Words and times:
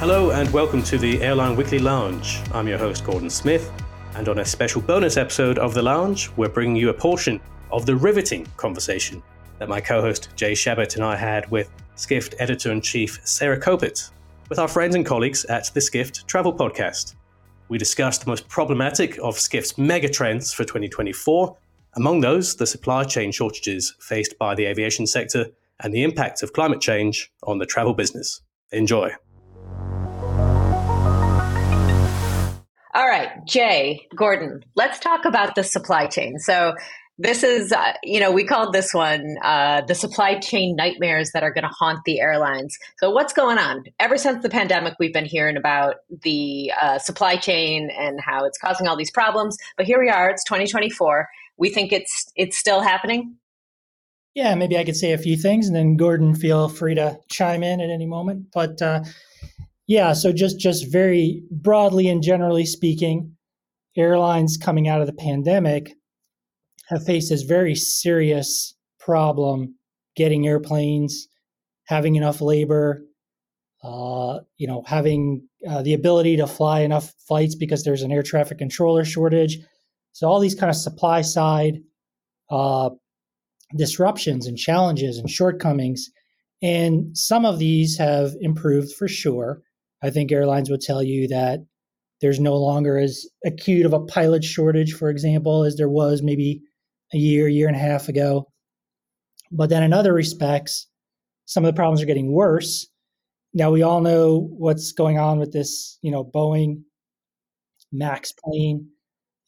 Hello 0.00 0.30
and 0.30 0.50
welcome 0.50 0.82
to 0.84 0.96
the 0.96 1.20
Airline 1.20 1.56
Weekly 1.56 1.78
Lounge. 1.78 2.40
I'm 2.54 2.66
your 2.66 2.78
host, 2.78 3.04
Gordon 3.04 3.28
Smith, 3.28 3.70
and 4.14 4.30
on 4.30 4.38
a 4.38 4.44
special 4.46 4.80
bonus 4.80 5.18
episode 5.18 5.58
of 5.58 5.74
The 5.74 5.82
Lounge, 5.82 6.30
we're 6.38 6.48
bringing 6.48 6.76
you 6.76 6.88
a 6.88 6.94
portion 6.94 7.38
of 7.70 7.84
the 7.84 7.94
riveting 7.94 8.46
conversation 8.56 9.22
that 9.58 9.68
my 9.68 9.78
co 9.78 10.00
host 10.00 10.30
Jay 10.36 10.52
Shabat 10.52 10.96
and 10.96 11.04
I 11.04 11.16
had 11.16 11.50
with 11.50 11.70
Skift 11.96 12.34
editor 12.38 12.72
in 12.72 12.80
chief 12.80 13.20
Sarah 13.24 13.60
Kopit, 13.60 14.08
with 14.48 14.58
our 14.58 14.68
friends 14.68 14.94
and 14.94 15.04
colleagues 15.04 15.44
at 15.44 15.70
the 15.74 15.82
Skift 15.82 16.26
Travel 16.26 16.54
Podcast. 16.54 17.14
We 17.68 17.76
discussed 17.76 18.24
the 18.24 18.30
most 18.30 18.48
problematic 18.48 19.18
of 19.18 19.38
Skift's 19.38 19.76
mega 19.76 20.08
trends 20.08 20.50
for 20.50 20.64
2024, 20.64 21.54
among 21.96 22.22
those, 22.22 22.56
the 22.56 22.66
supply 22.66 23.04
chain 23.04 23.32
shortages 23.32 23.94
faced 24.00 24.38
by 24.38 24.54
the 24.54 24.64
aviation 24.64 25.06
sector 25.06 25.48
and 25.80 25.92
the 25.92 26.04
impact 26.04 26.42
of 26.42 26.54
climate 26.54 26.80
change 26.80 27.30
on 27.42 27.58
the 27.58 27.66
travel 27.66 27.92
business. 27.92 28.40
Enjoy. 28.72 29.12
All 32.92 33.06
right, 33.06 33.30
Jay, 33.46 34.08
Gordon, 34.16 34.64
let's 34.74 34.98
talk 34.98 35.24
about 35.24 35.54
the 35.54 35.62
supply 35.62 36.06
chain. 36.06 36.38
So, 36.38 36.74
this 37.22 37.42
is, 37.42 37.70
uh, 37.70 37.92
you 38.02 38.18
know, 38.18 38.32
we 38.32 38.44
called 38.44 38.72
this 38.72 38.94
one 38.94 39.36
uh, 39.44 39.82
the 39.82 39.94
supply 39.94 40.38
chain 40.38 40.74
nightmares 40.74 41.32
that 41.32 41.42
are 41.42 41.52
going 41.52 41.64
to 41.64 41.70
haunt 41.78 42.00
the 42.06 42.18
airlines. 42.18 42.76
So, 42.98 43.10
what's 43.10 43.32
going 43.32 43.58
on? 43.58 43.84
Ever 44.00 44.16
since 44.16 44.42
the 44.42 44.48
pandemic, 44.48 44.94
we've 44.98 45.12
been 45.12 45.26
hearing 45.26 45.56
about 45.56 45.96
the 46.22 46.72
uh, 46.80 46.98
supply 46.98 47.36
chain 47.36 47.90
and 47.96 48.20
how 48.20 48.44
it's 48.44 48.58
causing 48.58 48.88
all 48.88 48.96
these 48.96 49.10
problems. 49.12 49.56
But 49.76 49.86
here 49.86 50.00
we 50.00 50.08
are, 50.08 50.30
it's 50.30 50.42
2024. 50.44 51.28
We 51.58 51.70
think 51.70 51.92
it's 51.92 52.32
it's 52.34 52.58
still 52.58 52.80
happening. 52.80 53.36
Yeah, 54.34 54.54
maybe 54.56 54.78
I 54.78 54.84
could 54.84 54.96
say 54.96 55.12
a 55.12 55.18
few 55.18 55.36
things, 55.36 55.68
and 55.68 55.76
then 55.76 55.96
Gordon, 55.96 56.34
feel 56.34 56.68
free 56.68 56.94
to 56.96 57.18
chime 57.28 57.62
in 57.62 57.80
at 57.80 57.90
any 57.90 58.06
moment. 58.06 58.46
But 58.52 58.80
uh, 58.82 59.02
yeah, 59.90 60.12
so 60.12 60.32
just 60.32 60.60
just 60.60 60.86
very 60.86 61.42
broadly 61.50 62.08
and 62.08 62.22
generally 62.22 62.64
speaking, 62.64 63.34
airlines 63.96 64.56
coming 64.56 64.86
out 64.86 65.00
of 65.00 65.08
the 65.08 65.12
pandemic 65.12 65.94
have 66.86 67.04
faced 67.04 67.30
this 67.30 67.42
very 67.42 67.74
serious 67.74 68.72
problem 69.00 69.74
getting 70.14 70.46
airplanes, 70.46 71.26
having 71.86 72.14
enough 72.14 72.40
labor, 72.40 73.02
uh, 73.82 74.38
you 74.58 74.68
know, 74.68 74.84
having 74.86 75.48
uh, 75.68 75.82
the 75.82 75.94
ability 75.94 76.36
to 76.36 76.46
fly 76.46 76.82
enough 76.82 77.12
flights 77.26 77.56
because 77.56 77.82
there's 77.82 78.02
an 78.02 78.12
air 78.12 78.22
traffic 78.22 78.58
controller 78.58 79.04
shortage. 79.04 79.58
So 80.12 80.28
all 80.28 80.38
these 80.38 80.54
kind 80.54 80.70
of 80.70 80.76
supply 80.76 81.22
side 81.22 81.80
uh, 82.48 82.90
disruptions 83.76 84.46
and 84.46 84.56
challenges 84.56 85.18
and 85.18 85.28
shortcomings, 85.28 86.08
and 86.62 87.18
some 87.18 87.44
of 87.44 87.58
these 87.58 87.98
have 87.98 88.36
improved 88.40 88.92
for 88.92 89.08
sure. 89.08 89.64
I 90.02 90.10
think 90.10 90.32
airlines 90.32 90.70
would 90.70 90.80
tell 90.80 91.02
you 91.02 91.28
that 91.28 91.60
there's 92.20 92.40
no 92.40 92.56
longer 92.56 92.98
as 92.98 93.26
acute 93.44 93.86
of 93.86 93.92
a 93.92 94.00
pilot 94.00 94.44
shortage, 94.44 94.92
for 94.92 95.10
example, 95.10 95.64
as 95.64 95.76
there 95.76 95.88
was 95.88 96.22
maybe 96.22 96.60
a 97.12 97.16
year, 97.16 97.48
year 97.48 97.66
and 97.66 97.76
a 97.76 97.80
half 97.80 98.08
ago. 98.08 98.46
But 99.50 99.70
then 99.70 99.82
in 99.82 99.92
other 99.92 100.12
respects, 100.12 100.86
some 101.46 101.64
of 101.64 101.72
the 101.72 101.76
problems 101.76 102.02
are 102.02 102.06
getting 102.06 102.32
worse. 102.32 102.86
Now 103.52 103.70
we 103.70 103.82
all 103.82 104.00
know 104.00 104.48
what's 104.52 104.92
going 104.92 105.18
on 105.18 105.38
with 105.38 105.52
this, 105.52 105.98
you 106.02 106.10
know, 106.10 106.24
Boeing 106.24 106.82
Max 107.90 108.32
plane 108.32 108.88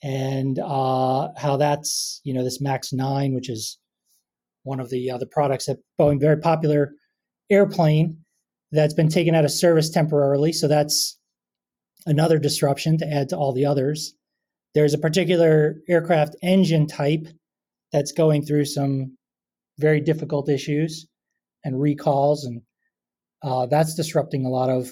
and 0.03 0.59
uh, 0.59 1.29
how 1.37 1.57
that's, 1.57 2.21
you 2.25 2.35
know, 2.35 2.43
this 2.43 2.61
Max 2.61 2.93
9, 2.93 3.35
which 3.35 3.49
is 3.49 3.79
one 4.65 4.81
of 4.81 4.91
the 4.91 5.11
other 5.11 5.27
products 5.31 5.67
that 5.67 5.79
Boeing, 6.01 6.21
very 6.21 6.39
popular 6.39 6.93
airplane 7.51 8.22
that's 8.73 8.95
been 8.95 9.09
taken 9.09 9.35
out 9.35 9.45
of 9.45 9.53
service 9.53 9.91
temporarily. 9.91 10.53
So 10.53 10.67
that's 10.67 11.19
another 12.07 12.39
disruption 12.39 12.99
to 12.99 13.07
add 13.07 13.29
to 13.29 13.37
all 13.37 13.53
the 13.53 13.67
others. 13.67 14.15
There's 14.75 14.95
a 14.95 14.99
particular 14.99 15.77
aircraft 15.89 16.35
engine 16.43 16.87
type 16.87 17.29
that's 17.93 18.13
going 18.13 18.45
through 18.45 18.65
some 18.65 19.17
very 19.79 20.01
difficult 20.01 20.49
issues 20.49 21.07
and 21.65 21.81
recalls, 21.81 22.45
and 22.45 22.63
uh, 23.43 23.67
that's 23.67 23.95
disrupting 23.95 24.47
a 24.47 24.49
lot 24.49 24.71
of 24.71 24.91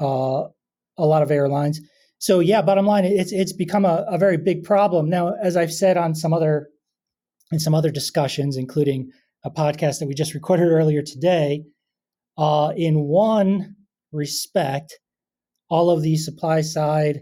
uh, 0.00 0.48
a 0.96 1.06
lot 1.06 1.22
of 1.22 1.30
airlines. 1.30 1.80
So 2.18 2.38
yeah, 2.38 2.62
bottom 2.62 2.86
line, 2.86 3.04
it's 3.04 3.32
it's 3.32 3.52
become 3.52 3.84
a, 3.84 4.04
a 4.08 4.18
very 4.18 4.36
big 4.36 4.62
problem 4.62 5.10
now. 5.10 5.34
As 5.42 5.56
I've 5.56 5.72
said 5.72 5.96
on 5.96 6.14
some 6.14 6.32
other 6.32 6.68
in 7.50 7.58
some 7.58 7.74
other 7.74 7.90
discussions, 7.90 8.56
including 8.56 9.10
a 9.44 9.50
podcast 9.50 9.98
that 9.98 10.06
we 10.06 10.14
just 10.14 10.34
recorded 10.34 10.68
earlier 10.68 11.02
today, 11.02 11.64
uh, 12.38 12.72
in 12.76 13.04
one 13.04 13.76
respect, 14.12 14.98
all 15.68 15.90
of 15.90 16.02
these 16.02 16.24
supply 16.24 16.60
side 16.60 17.20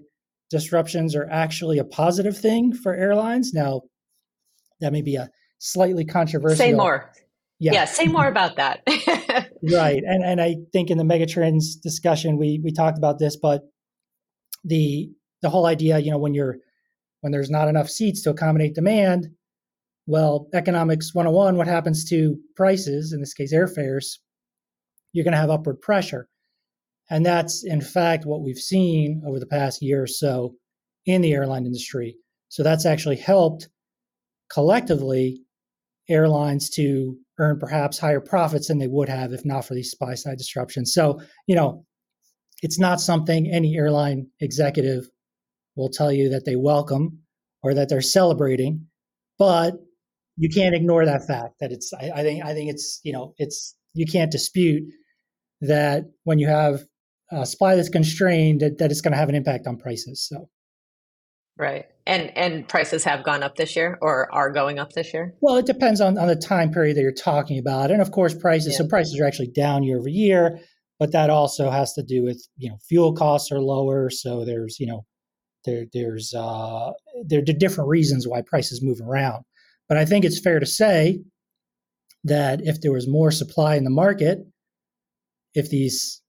disruptions 0.51 1.15
are 1.15 1.29
actually 1.31 1.79
a 1.79 1.85
positive 1.85 2.37
thing 2.37 2.73
for 2.73 2.95
airlines. 2.95 3.53
Now, 3.53 3.83
that 4.81 4.93
may 4.93 5.03
be 5.03 5.17
a 5.17 5.29
slightly 5.59 6.05
controversial. 6.05 6.57
Say 6.57 6.73
more. 6.73 7.13
Yeah, 7.59 7.73
yeah 7.73 7.85
say 7.85 8.07
more 8.07 8.27
about 8.27 8.57
that. 8.57 8.81
right, 9.71 10.03
and 10.03 10.25
and 10.25 10.41
I 10.41 10.57
think 10.73 10.91
in 10.91 10.99
the 10.99 11.05
megatrends 11.05 11.81
discussion 11.83 12.39
we 12.39 12.61
we 12.65 12.73
talked 12.73 12.97
about 12.97 13.19
this, 13.19 13.37
but 13.37 13.63
the 14.65 15.11
the 15.43 15.51
whole 15.51 15.67
idea, 15.67 15.99
you 15.99 16.11
know, 16.11 16.19
when 16.19 16.35
you're 16.35 16.57
when 17.21 17.33
there's 17.33 17.51
not 17.51 17.69
enough 17.69 17.91
seats 17.91 18.23
to 18.23 18.31
accommodate 18.31 18.75
demand, 18.75 19.29
well, 20.07 20.49
economics 20.55 21.15
101, 21.15 21.57
what 21.57 21.67
happens 21.67 22.09
to 22.09 22.39
prices, 22.57 23.13
in 23.13 23.21
this 23.21 23.35
case 23.35 23.53
airfares, 23.53 24.17
you're 25.13 25.25
going 25.25 25.33
to 25.33 25.39
have 25.39 25.51
upward 25.51 25.81
pressure. 25.81 26.29
And 27.11 27.27
that's, 27.27 27.65
in 27.65 27.81
fact, 27.81 28.25
what 28.25 28.43
we've 28.43 28.57
seen 28.59 29.23
over 29.27 29.41
the 29.41 29.47
past 29.47 29.83
year 29.83 30.03
or 30.03 30.07
so 30.07 30.55
in 31.07 31.23
the 31.23 31.33
airline 31.33 31.67
industry. 31.67 32.17
So 32.49 32.63
that's 32.63 32.87
actually 32.87 33.17
helped 33.17 33.69
collectively 34.53 35.43
airlines 36.09 36.71
to 36.71 37.17
earn 37.39 37.59
perhaps 37.59 37.99
higher 37.99 38.21
profits 38.21 38.69
than 38.69 38.79
they 38.79 38.87
would 38.87 39.09
have 39.09 39.33
if 39.33 39.45
not 39.45 39.65
for 39.65 39.75
these 39.75 39.91
supply 39.91 40.15
side 40.15 40.39
disruptions. 40.39 40.93
So, 40.93 41.21
you 41.47 41.57
know, 41.57 41.85
it's 42.63 42.79
not 42.79 43.01
something 43.01 43.51
any 43.51 43.77
airline 43.77 44.29
executive 44.41 45.09
will 45.77 45.89
tell 45.89 46.13
you 46.13 46.29
that 46.31 46.45
they 46.45 46.57
welcome 46.57 47.21
or 47.63 47.75
that 47.75 47.89
they're 47.89 48.03
celebrating, 48.03 48.87
but 49.39 49.75
you 50.37 50.49
can't 50.49 50.75
ignore 50.75 51.05
that 51.07 51.27
fact 51.27 51.55
that 51.61 51.73
it's 51.73 51.93
I, 51.93 52.11
I 52.15 52.23
think 52.23 52.45
I 52.45 52.55
think 52.55 52.71
it's 52.71 53.01
you 53.03 53.13
know 53.13 53.35
it's 53.39 53.77
you 53.95 54.07
can't 54.07 54.31
dispute 54.31 54.85
that 55.61 56.05
when 56.25 56.39
you 56.39 56.49
have 56.49 56.81
a 57.31 57.47
supply 57.47 57.77
that's 57.77 57.89
constrained, 57.89 58.61
that, 58.61 58.79
that 58.79 58.91
it's 58.91 59.01
going 59.01 59.13
to 59.13 59.19
have 59.19 59.29
an 59.29 59.35
impact 59.35 59.67
on 59.67 59.77
prices. 59.77 60.27
So, 60.27 60.49
right, 61.57 61.87
and 62.07 62.37
and 62.37 62.69
prices 62.69 63.05
have 63.05 63.25
gone 63.25 63.43
up 63.43 63.57
this 63.57 63.77
year, 63.77 63.99
or 64.01 64.33
are 64.35 64.51
going 64.51 64.79
up 64.79 64.93
this 64.93 65.13
year. 65.13 65.35
Well, 65.41 65.57
it 65.57 65.67
depends 65.67 66.01
on 66.01 66.19
on 66.19 66.29
the 66.29 66.37
time 66.37 66.71
period 66.71 66.97
that 66.97 67.03
you're 67.03 67.13
talking 67.13 67.59
about, 67.59 67.91
and 67.91 68.03
of 68.03 68.11
course, 68.11 68.35
prices. 68.35 68.73
Yeah. 68.73 68.79
So 68.79 68.89
prices 68.89 69.21
are 69.21 69.27
actually 69.27 69.49
down 69.49 69.83
year 69.83 69.99
over 69.99 70.09
year, 70.09 70.59
but 70.99 71.13
that 71.13 71.31
also 71.31 71.71
has 71.71 71.93
to 71.95 72.03
do 72.03 72.23
with 72.23 72.47
you 72.57 72.71
know 72.71 72.79
fuel 72.89 73.15
costs 73.15 73.53
are 73.53 73.61
lower, 73.61 74.11
so 74.11 74.45
there's 74.45 74.81
you 74.81 74.87
know 74.87 75.05
there 75.65 75.85
there's 75.93 76.35
uh, 76.35 76.91
there 77.25 77.41
are 77.41 77.43
different 77.43 77.89
reasons 77.89 78.27
why 78.27 78.43
prices 78.43 78.83
move 78.83 79.01
around. 79.01 79.45
But 79.89 79.99
I 79.99 80.05
think 80.05 80.25
it's 80.25 80.41
fair 80.41 80.61
to 80.61 80.67
say 80.67 81.21
that 82.25 82.61
if 82.63 82.81
there 82.81 82.93
was 82.93 83.09
more 83.09 83.31
supply 83.31 83.77
in 83.77 83.85
the 83.85 83.91
market, 83.91 84.39
if 85.55 85.71
these 85.71 86.23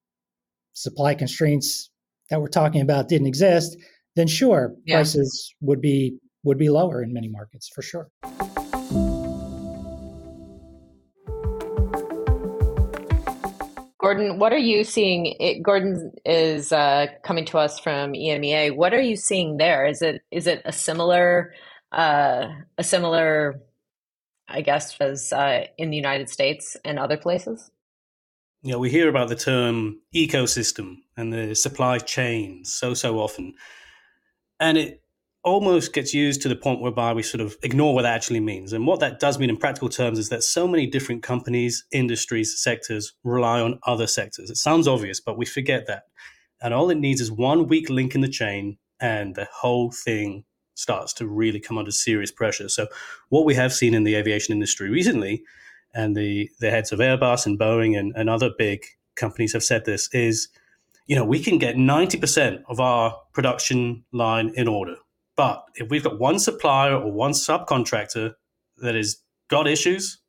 supply 0.73 1.13
constraints 1.15 1.89
that 2.29 2.41
we're 2.41 2.47
talking 2.47 2.81
about 2.81 3.07
didn't 3.07 3.27
exist, 3.27 3.77
then 4.15 4.27
sure, 4.27 4.73
yeah. 4.85 4.97
prices 4.97 5.53
would 5.61 5.81
be 5.81 6.17
would 6.43 6.57
be 6.57 6.69
lower 6.69 7.03
in 7.03 7.13
many 7.13 7.27
markets 7.29 7.69
for 7.73 7.81
sure. 7.81 8.09
Gordon, 13.99 14.39
what 14.39 14.51
are 14.51 14.57
you 14.57 14.83
seeing? 14.83 15.35
It, 15.39 15.61
Gordon 15.61 16.11
is 16.25 16.71
uh, 16.71 17.05
coming 17.23 17.45
to 17.45 17.59
us 17.59 17.79
from 17.79 18.13
EMEA. 18.13 18.75
What 18.75 18.93
are 18.93 19.01
you 19.01 19.15
seeing 19.15 19.57
there? 19.57 19.85
Is 19.85 20.01
it 20.01 20.21
is 20.31 20.47
it 20.47 20.63
a 20.65 20.71
similar 20.71 21.53
uh, 21.91 22.47
a 22.77 22.83
similar, 22.83 23.61
I 24.51 24.61
guess, 24.61 24.95
as 24.99 25.33
uh, 25.33 25.65
in 25.77 25.89
the 25.89 25.97
United 25.97 26.29
States 26.29 26.77
and 26.83 26.99
other 26.99 27.17
places? 27.17 27.71
Yeah, 28.63 28.75
we 28.75 28.89
hear 28.89 29.09
about 29.09 29.29
the 29.29 29.35
term 29.35 30.01
ecosystem 30.13 30.97
and 31.17 31.33
the 31.33 31.55
supply 31.55 31.97
chain 31.97 32.63
so, 32.63 32.93
so 32.93 33.19
often. 33.19 33.53
And 34.59 34.77
it 34.77 35.01
almost 35.43 35.93
gets 35.93 36.13
used 36.13 36.41
to 36.43 36.49
the 36.49 36.55
point 36.55 36.81
whereby 36.81 37.13
we 37.13 37.23
sort 37.23 37.41
of 37.41 37.57
ignore 37.63 37.95
what 37.95 38.03
that 38.03 38.13
actually 38.13 38.39
means. 38.39 38.73
And 38.73 38.85
what 38.85 38.99
that 38.99 39.19
does 39.19 39.39
mean 39.39 39.49
in 39.49 39.57
practical 39.57 39.89
terms 39.89 40.19
is 40.19 40.29
that 40.29 40.43
so 40.43 40.67
many 40.67 40.85
different 40.85 41.23
companies, 41.23 41.83
industries, 41.91 42.61
sectors 42.61 43.13
rely 43.23 43.59
on 43.61 43.79
other 43.87 44.05
sectors. 44.05 44.51
It 44.51 44.57
sounds 44.57 44.87
obvious, 44.87 45.19
but 45.19 45.37
we 45.37 45.45
forget 45.45 45.87
that. 45.87 46.03
And 46.61 46.73
all 46.73 46.91
it 46.91 46.99
needs 46.99 47.21
is 47.21 47.31
one 47.31 47.67
weak 47.67 47.89
link 47.89 48.13
in 48.13 48.21
the 48.21 48.27
chain, 48.27 48.77
and 48.99 49.33
the 49.33 49.47
whole 49.51 49.91
thing 49.91 50.43
starts 50.81 51.13
to 51.13 51.27
really 51.27 51.59
come 51.59 51.77
under 51.77 51.91
serious 51.91 52.31
pressure. 52.31 52.69
So, 52.69 52.87
what 53.29 53.45
we 53.45 53.55
have 53.55 53.73
seen 53.73 53.93
in 53.93 54.03
the 54.03 54.15
aviation 54.15 54.53
industry 54.53 54.89
recently 54.89 55.43
and 55.93 56.15
the, 56.15 56.49
the 56.59 56.71
heads 56.71 56.91
of 56.91 56.99
Airbus 56.99 57.45
and 57.45 57.59
Boeing 57.59 57.97
and, 57.97 58.13
and 58.15 58.29
other 58.29 58.49
big 58.57 58.83
companies 59.15 59.53
have 59.53 59.63
said 59.63 59.85
this, 59.85 60.09
is 60.13 60.47
you 61.07 61.15
know, 61.15 61.25
we 61.25 61.43
can 61.43 61.57
get 61.57 61.75
90% 61.75 62.63
of 62.69 62.79
our 62.79 63.17
production 63.33 64.03
line 64.13 64.53
in 64.55 64.67
order. 64.67 64.95
But 65.35 65.63
if 65.75 65.89
we've 65.89 66.03
got 66.03 66.19
one 66.19 66.39
supplier 66.39 66.95
or 66.95 67.11
one 67.11 67.31
subcontractor 67.31 68.33
that 68.77 68.95
has 68.95 69.17
got 69.49 69.67
issues, 69.67 70.19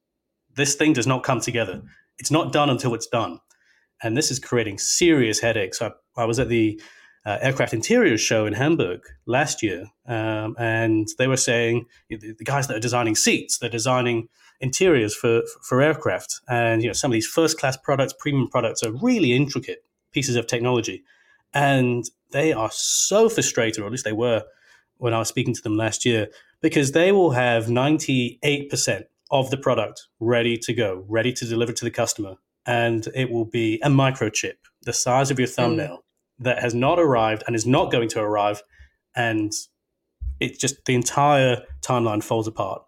this 0.57 0.75
thing 0.75 0.93
does 0.93 1.07
not 1.07 1.23
come 1.23 1.41
together. 1.41 1.83
It's 2.19 2.31
not 2.31 2.53
done 2.53 2.71
until 2.71 2.95
it's 2.95 3.07
done. 3.07 3.39
And 4.03 4.17
this 4.17 4.31
is 4.31 4.39
creating 4.39 4.79
serious 4.79 5.39
headaches. 5.39 5.81
I, 5.81 5.93
I 6.17 6.25
was 6.25 6.39
at 6.39 6.49
the 6.49 6.81
uh, 7.25 7.39
aircraft 7.41 7.73
interiors 7.73 8.21
show 8.21 8.47
in 8.47 8.53
Hamburg 8.53 9.01
last 9.27 9.63
year, 9.63 9.87
um, 10.07 10.57
and 10.59 11.09
they 11.19 11.29
were 11.29 11.37
saying 11.37 11.87
the, 12.09 12.35
guys 12.45 12.67
that 12.67 12.77
are 12.77 12.81
designing 12.81 13.15
seats, 13.15 13.59
they're 13.59 13.71
designing 13.71 14.29
interiors 14.61 15.15
for, 15.15 15.43
for 15.63 15.81
aircraft, 15.81 16.41
and 16.49 16.83
you 16.83 16.89
know 16.89 16.93
some 16.93 17.11
of 17.11 17.13
these 17.13 17.27
first 17.27 17.59
class 17.59 17.77
products, 17.77 18.15
premium 18.19 18.49
products, 18.49 18.83
are 18.83 18.93
really 18.93 19.33
intricate 19.33 19.85
pieces 20.13 20.35
of 20.35 20.47
technology, 20.47 21.05
and 21.55 22.11
they 22.33 22.53
are 22.53 22.71
so 22.73 23.29
frustrated, 23.29 23.83
or 23.83 23.87
at 23.87 23.93
least 23.93 24.05
they 24.05 24.13
were 24.13 24.43
when 24.99 25.15
I 25.15 25.19
was 25.19 25.29
speaking 25.29 25.55
to 25.55 25.63
them 25.63 25.77
last 25.77 26.05
year, 26.05 26.29
because 26.61 26.93
they 26.93 27.13
will 27.13 27.33
have 27.33 27.71
ninety 27.71 28.41
eight 28.43 28.69
percent 28.69 29.07
of 29.31 29.51
the 29.51 29.57
product 29.57 30.09
ready 30.19 30.59
to 30.59 30.75
go, 30.75 31.05
ready 31.09 31.33
to 31.33 31.47
deliver 31.47 31.73
to 31.73 31.85
the 31.85 31.91
customer, 31.91 32.35
and 32.67 33.07
it 33.15 33.31
will 33.31 33.45
be 33.45 33.81
a 33.85 33.89
microchip 33.89 34.55
the 34.85 34.93
size 34.93 35.31
of 35.31 35.39
your 35.39 35.47
mm. 35.47 35.55
thumbnail. 35.55 35.99
Mm 35.99 36.03
that 36.39 36.61
has 36.61 36.75
not 36.75 36.99
arrived 36.99 37.43
and 37.47 37.55
is 37.55 37.67
not 37.67 37.91
going 37.91 38.09
to 38.11 38.21
arrive, 38.21 38.63
and 39.15 39.53
it 40.41 40.59
just 40.59 40.85
the 40.85 40.95
entire 40.95 41.63
timeline 41.83 42.23
falls 42.23 42.47
apart. 42.47 42.83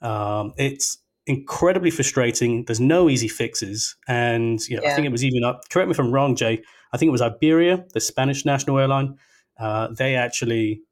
Um, 0.00 0.52
it's 0.56 0.98
incredibly 1.26 1.90
frustrating. 1.90 2.64
There's 2.64 2.80
no 2.80 3.08
easy 3.08 3.28
fixes, 3.28 3.96
and 4.06 4.60
you 4.68 4.76
know, 4.76 4.82
yeah. 4.82 4.92
I 4.92 4.94
think 4.94 5.06
it 5.06 5.12
was 5.12 5.24
even 5.24 5.44
up. 5.44 5.62
Correct 5.70 5.88
me 5.88 5.92
if 5.92 5.98
I'm 5.98 6.12
wrong, 6.12 6.36
Jay. 6.36 6.62
I 6.92 6.96
think 6.96 7.08
it 7.08 7.12
was 7.12 7.22
Iberia, 7.22 7.84
the 7.92 8.00
Spanish 8.00 8.44
national 8.44 8.78
airline. 8.78 9.16
Uh, 9.58 9.88
they 9.88 10.14
actually 10.14 10.82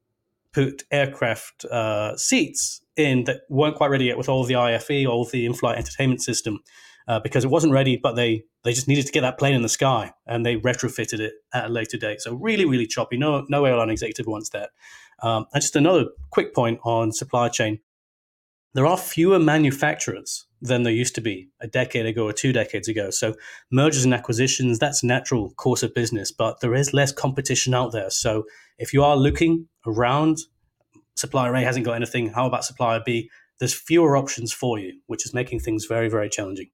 put 0.53 0.83
aircraft 0.91 1.65
uh, 1.65 2.15
seats 2.17 2.81
in 2.95 3.25
that 3.25 3.41
weren't 3.49 3.75
quite 3.75 3.89
ready 3.89 4.05
yet 4.05 4.17
with 4.17 4.29
all 4.29 4.43
the 4.43 4.55
IFE, 4.55 5.07
all 5.07 5.25
the 5.25 5.45
in-flight 5.45 5.77
entertainment 5.77 6.21
system, 6.21 6.59
uh, 7.07 7.19
because 7.19 7.45
it 7.45 7.49
wasn't 7.49 7.73
ready, 7.73 7.97
but 7.97 8.15
they 8.15 8.43
they 8.63 8.73
just 8.73 8.87
needed 8.87 9.05
to 9.05 9.11
get 9.11 9.21
that 9.21 9.37
plane 9.37 9.55
in 9.55 9.61
the 9.61 9.69
sky, 9.69 10.13
and 10.25 10.45
they 10.45 10.57
retrofitted 10.57 11.19
it 11.19 11.33
at 11.53 11.65
a 11.65 11.69
later 11.69 11.97
date. 11.97 12.21
So 12.21 12.35
really, 12.35 12.65
really 12.65 12.87
choppy. 12.87 13.17
No 13.17 13.45
no 13.49 13.65
airline 13.65 13.89
executive 13.89 14.27
wants 14.27 14.49
that. 14.49 14.71
Um, 15.23 15.45
and 15.53 15.61
just 15.61 15.75
another 15.75 16.05
quick 16.31 16.53
point 16.53 16.79
on 16.83 17.11
supply 17.11 17.49
chain: 17.49 17.79
there 18.73 18.85
are 18.85 18.97
fewer 18.97 19.39
manufacturers 19.39 20.45
than 20.61 20.83
there 20.83 20.93
used 20.93 21.15
to 21.15 21.21
be 21.21 21.49
a 21.61 21.67
decade 21.67 22.05
ago 22.05 22.25
or 22.25 22.33
two 22.33 22.51
decades 22.51 22.87
ago. 22.87 23.11
So 23.11 23.35
mergers 23.71 24.03
and 24.03 24.13
acquisitions, 24.13 24.79
that's 24.79 25.03
natural 25.03 25.51
course 25.51 25.83
of 25.83 25.93
business, 25.93 26.31
but 26.31 26.61
there 26.61 26.73
is 26.73 26.93
less 26.93 27.11
competition 27.11 27.75
out 27.75 27.91
there. 27.91 28.09
So 28.09 28.45
if 28.79 28.91
you 28.91 29.03
are 29.03 29.15
looking 29.15 29.67
around, 29.85 30.39
supplier 31.15 31.53
A 31.53 31.61
hasn't 31.61 31.85
got 31.85 31.93
anything, 31.93 32.29
how 32.29 32.47
about 32.47 32.65
supplier 32.65 33.01
B? 33.05 33.29
There's 33.59 33.73
fewer 33.73 34.17
options 34.17 34.51
for 34.51 34.79
you, 34.79 34.99
which 35.05 35.27
is 35.27 35.33
making 35.33 35.59
things 35.59 35.85
very, 35.85 36.09
very 36.09 36.27
challenging 36.27 36.69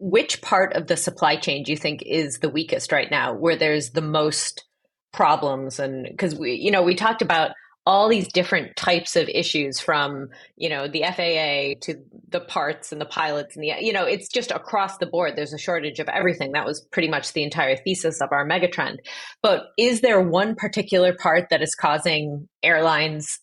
which 0.00 0.40
part 0.40 0.72
of 0.72 0.86
the 0.86 0.96
supply 0.96 1.36
chain 1.36 1.62
do 1.62 1.72
you 1.72 1.78
think 1.78 2.02
is 2.04 2.38
the 2.38 2.48
weakest 2.48 2.90
right 2.90 3.10
now 3.10 3.34
where 3.34 3.56
there's 3.56 3.90
the 3.90 4.00
most 4.00 4.64
problems? 5.12 5.78
And 5.78 6.06
because 6.10 6.34
we 6.34 6.54
you 6.54 6.70
know 6.70 6.82
we 6.82 6.94
talked 6.94 7.22
about 7.22 7.52
all 7.86 8.08
these 8.08 8.28
different 8.28 8.76
types 8.76 9.16
of 9.16 9.28
issues 9.28 9.80
from 9.80 10.28
you 10.56 10.68
know 10.68 10.86
the 10.86 11.02
FAA 11.02 11.80
to 11.84 12.00
the 12.28 12.40
parts 12.40 12.92
and 12.92 13.00
the 13.00 13.06
pilots 13.06 13.56
and 13.56 13.62
the 13.62 13.72
you 13.80 13.92
know 13.92 14.04
it's 14.04 14.28
just 14.28 14.50
across 14.50 14.98
the 14.98 15.06
board. 15.06 15.34
There's 15.36 15.52
a 15.52 15.58
shortage 15.58 15.98
of 15.98 16.08
everything. 16.08 16.52
That 16.52 16.66
was 16.66 16.86
pretty 16.92 17.08
much 17.08 17.32
the 17.32 17.42
entire 17.42 17.76
thesis 17.76 18.20
of 18.20 18.30
our 18.32 18.46
megatrend. 18.46 18.98
But 19.42 19.64
is 19.78 20.00
there 20.00 20.20
one 20.20 20.54
particular 20.54 21.14
part 21.14 21.48
that 21.50 21.62
is 21.62 21.74
causing 21.74 22.48
airlines 22.62 23.38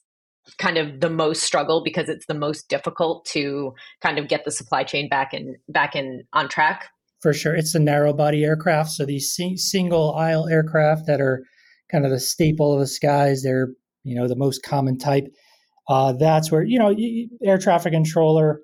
kind 0.57 0.77
of 0.77 0.99
the 0.99 1.09
most 1.09 1.43
struggle 1.43 1.83
because 1.83 2.09
it's 2.09 2.25
the 2.27 2.33
most 2.33 2.69
difficult 2.69 3.25
to 3.25 3.73
kind 4.01 4.17
of 4.17 4.27
get 4.27 4.45
the 4.45 4.51
supply 4.51 4.83
chain 4.83 5.09
back 5.09 5.33
in 5.33 5.55
back 5.69 5.95
in 5.95 6.23
on 6.33 6.49
track? 6.49 6.89
For 7.21 7.33
sure. 7.33 7.55
It's 7.55 7.73
the 7.73 7.79
narrow 7.79 8.13
body 8.13 8.43
aircraft. 8.43 8.91
So 8.91 9.05
these 9.05 9.37
single 9.55 10.13
aisle 10.15 10.47
aircraft 10.47 11.07
that 11.07 11.19
are 11.19 11.43
kind 11.91 12.05
of 12.05 12.11
the 12.11 12.19
staple 12.19 12.73
of 12.73 12.79
the 12.79 12.87
skies 12.87 13.43
they're 13.43 13.69
you 14.03 14.15
know 14.15 14.27
the 14.27 14.35
most 14.35 14.63
common 14.63 14.97
type. 14.97 15.27
Uh, 15.87 16.13
that's 16.13 16.51
where 16.51 16.63
you 16.63 16.79
know 16.79 16.95
air 17.43 17.57
traffic 17.57 17.93
controller 17.93 18.61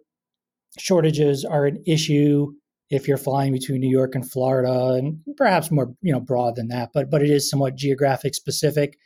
shortages 0.80 1.46
are 1.46 1.66
an 1.66 1.84
issue 1.86 2.48
if 2.90 3.08
you're 3.08 3.18
flying 3.18 3.52
between 3.52 3.80
New 3.80 3.90
York 3.90 4.16
and 4.16 4.30
Florida, 4.30 4.94
and 4.94 5.20
perhaps 5.38 5.72
more 5.72 5.94
you 6.02 6.14
know 6.14 6.20
broad 6.20 6.56
than 6.56 6.70
that, 6.70 6.90
but 6.94 7.10
but 7.10 7.22
it 7.22 7.30
is 7.30 7.50
somewhat 7.50 7.76
geographic 7.76 8.34
specific. 8.36 8.98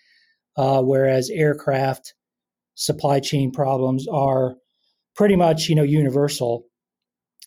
Uh, 0.56 0.82
whereas 0.82 1.30
aircraft 1.30 2.16
supply 2.78 3.20
chain 3.20 3.52
problems 3.52 4.08
are 4.08 4.56
pretty 5.16 5.36
much 5.36 5.68
you 5.68 5.76
know 5.76 5.84
universal 5.84 6.64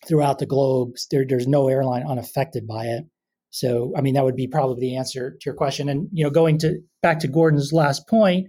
throughout 0.07 0.39
the 0.39 0.45
globe. 0.45 0.91
There, 1.09 1.25
there's 1.27 1.47
no 1.47 1.67
airline 1.67 2.03
unaffected 2.07 2.67
by 2.67 2.85
it. 2.85 3.05
So, 3.49 3.93
I 3.97 4.01
mean, 4.01 4.13
that 4.13 4.23
would 4.23 4.35
be 4.35 4.47
probably 4.47 4.79
the 4.79 4.97
answer 4.97 5.31
to 5.31 5.45
your 5.45 5.55
question. 5.55 5.89
And 5.89 6.07
you 6.11 6.23
know, 6.23 6.29
going 6.29 6.57
to 6.59 6.79
back 7.01 7.19
to 7.19 7.27
Gordon's 7.27 7.73
last 7.73 8.07
point 8.07 8.47